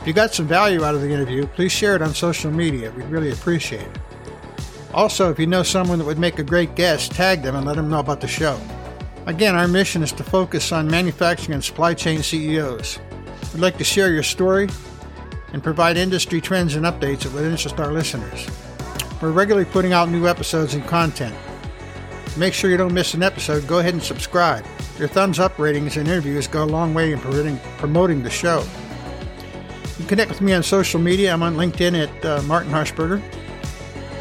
If 0.00 0.06
you 0.06 0.12
got 0.12 0.32
some 0.32 0.46
value 0.46 0.84
out 0.84 0.94
of 0.94 1.00
the 1.00 1.10
interview, 1.10 1.46
please 1.48 1.72
share 1.72 1.96
it 1.96 2.02
on 2.02 2.14
social 2.14 2.50
media. 2.50 2.92
We'd 2.92 3.06
really 3.06 3.32
appreciate 3.32 3.80
it. 3.80 3.98
Also, 4.94 5.28
if 5.28 5.40
you 5.40 5.46
know 5.48 5.64
someone 5.64 5.98
that 5.98 6.04
would 6.04 6.20
make 6.20 6.38
a 6.38 6.44
great 6.44 6.76
guest, 6.76 7.10
tag 7.10 7.42
them 7.42 7.56
and 7.56 7.66
let 7.66 7.74
them 7.74 7.90
know 7.90 7.98
about 7.98 8.20
the 8.20 8.28
show. 8.28 8.60
Again, 9.26 9.56
our 9.56 9.66
mission 9.66 10.04
is 10.04 10.12
to 10.12 10.22
focus 10.22 10.70
on 10.70 10.86
manufacturing 10.86 11.54
and 11.54 11.64
supply 11.64 11.94
chain 11.94 12.22
CEOs. 12.22 13.00
We'd 13.52 13.60
like 13.60 13.76
to 13.78 13.84
share 13.84 14.12
your 14.12 14.22
story 14.22 14.68
and 15.52 15.64
provide 15.64 15.96
industry 15.96 16.40
trends 16.40 16.76
and 16.76 16.86
updates 16.86 17.22
that 17.22 17.32
would 17.32 17.42
interest 17.42 17.80
our 17.80 17.90
listeners. 17.90 18.46
We're 19.20 19.32
regularly 19.32 19.64
putting 19.68 19.92
out 19.92 20.10
new 20.10 20.28
episodes 20.28 20.74
and 20.74 20.86
content. 20.86 21.34
Make 22.36 22.54
sure 22.54 22.70
you 22.70 22.76
don't 22.76 22.94
miss 22.94 23.14
an 23.14 23.22
episode, 23.24 23.66
go 23.66 23.80
ahead 23.80 23.94
and 23.94 24.02
subscribe. 24.02 24.64
Your 24.96 25.08
thumbs 25.08 25.40
up 25.40 25.58
ratings 25.58 25.96
and 25.96 26.06
interviews 26.06 26.46
go 26.46 26.62
a 26.62 26.66
long 26.66 26.94
way 26.94 27.10
in 27.10 27.18
promoting 27.18 28.22
the 28.22 28.30
show. 28.30 28.60
You 28.60 29.96
can 29.96 30.06
connect 30.06 30.30
with 30.30 30.40
me 30.40 30.52
on 30.52 30.62
social 30.62 31.00
media. 31.00 31.32
I'm 31.32 31.42
on 31.42 31.56
LinkedIn 31.56 32.00
at 32.00 32.24
uh, 32.24 32.42
Martin 32.42 32.70
Harshberger 32.70 33.20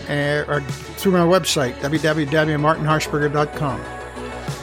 uh, 0.09 0.45
or 0.47 0.61
through 0.61 1.13
my 1.13 1.19
website, 1.19 1.73
www.martinharshberger.com. 1.75 3.81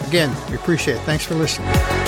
Again, 0.09 0.35
we 0.51 0.57
appreciate 0.57 0.97
it. 0.97 1.01
Thanks 1.01 1.25
for 1.25 1.35
listening. 1.35 2.00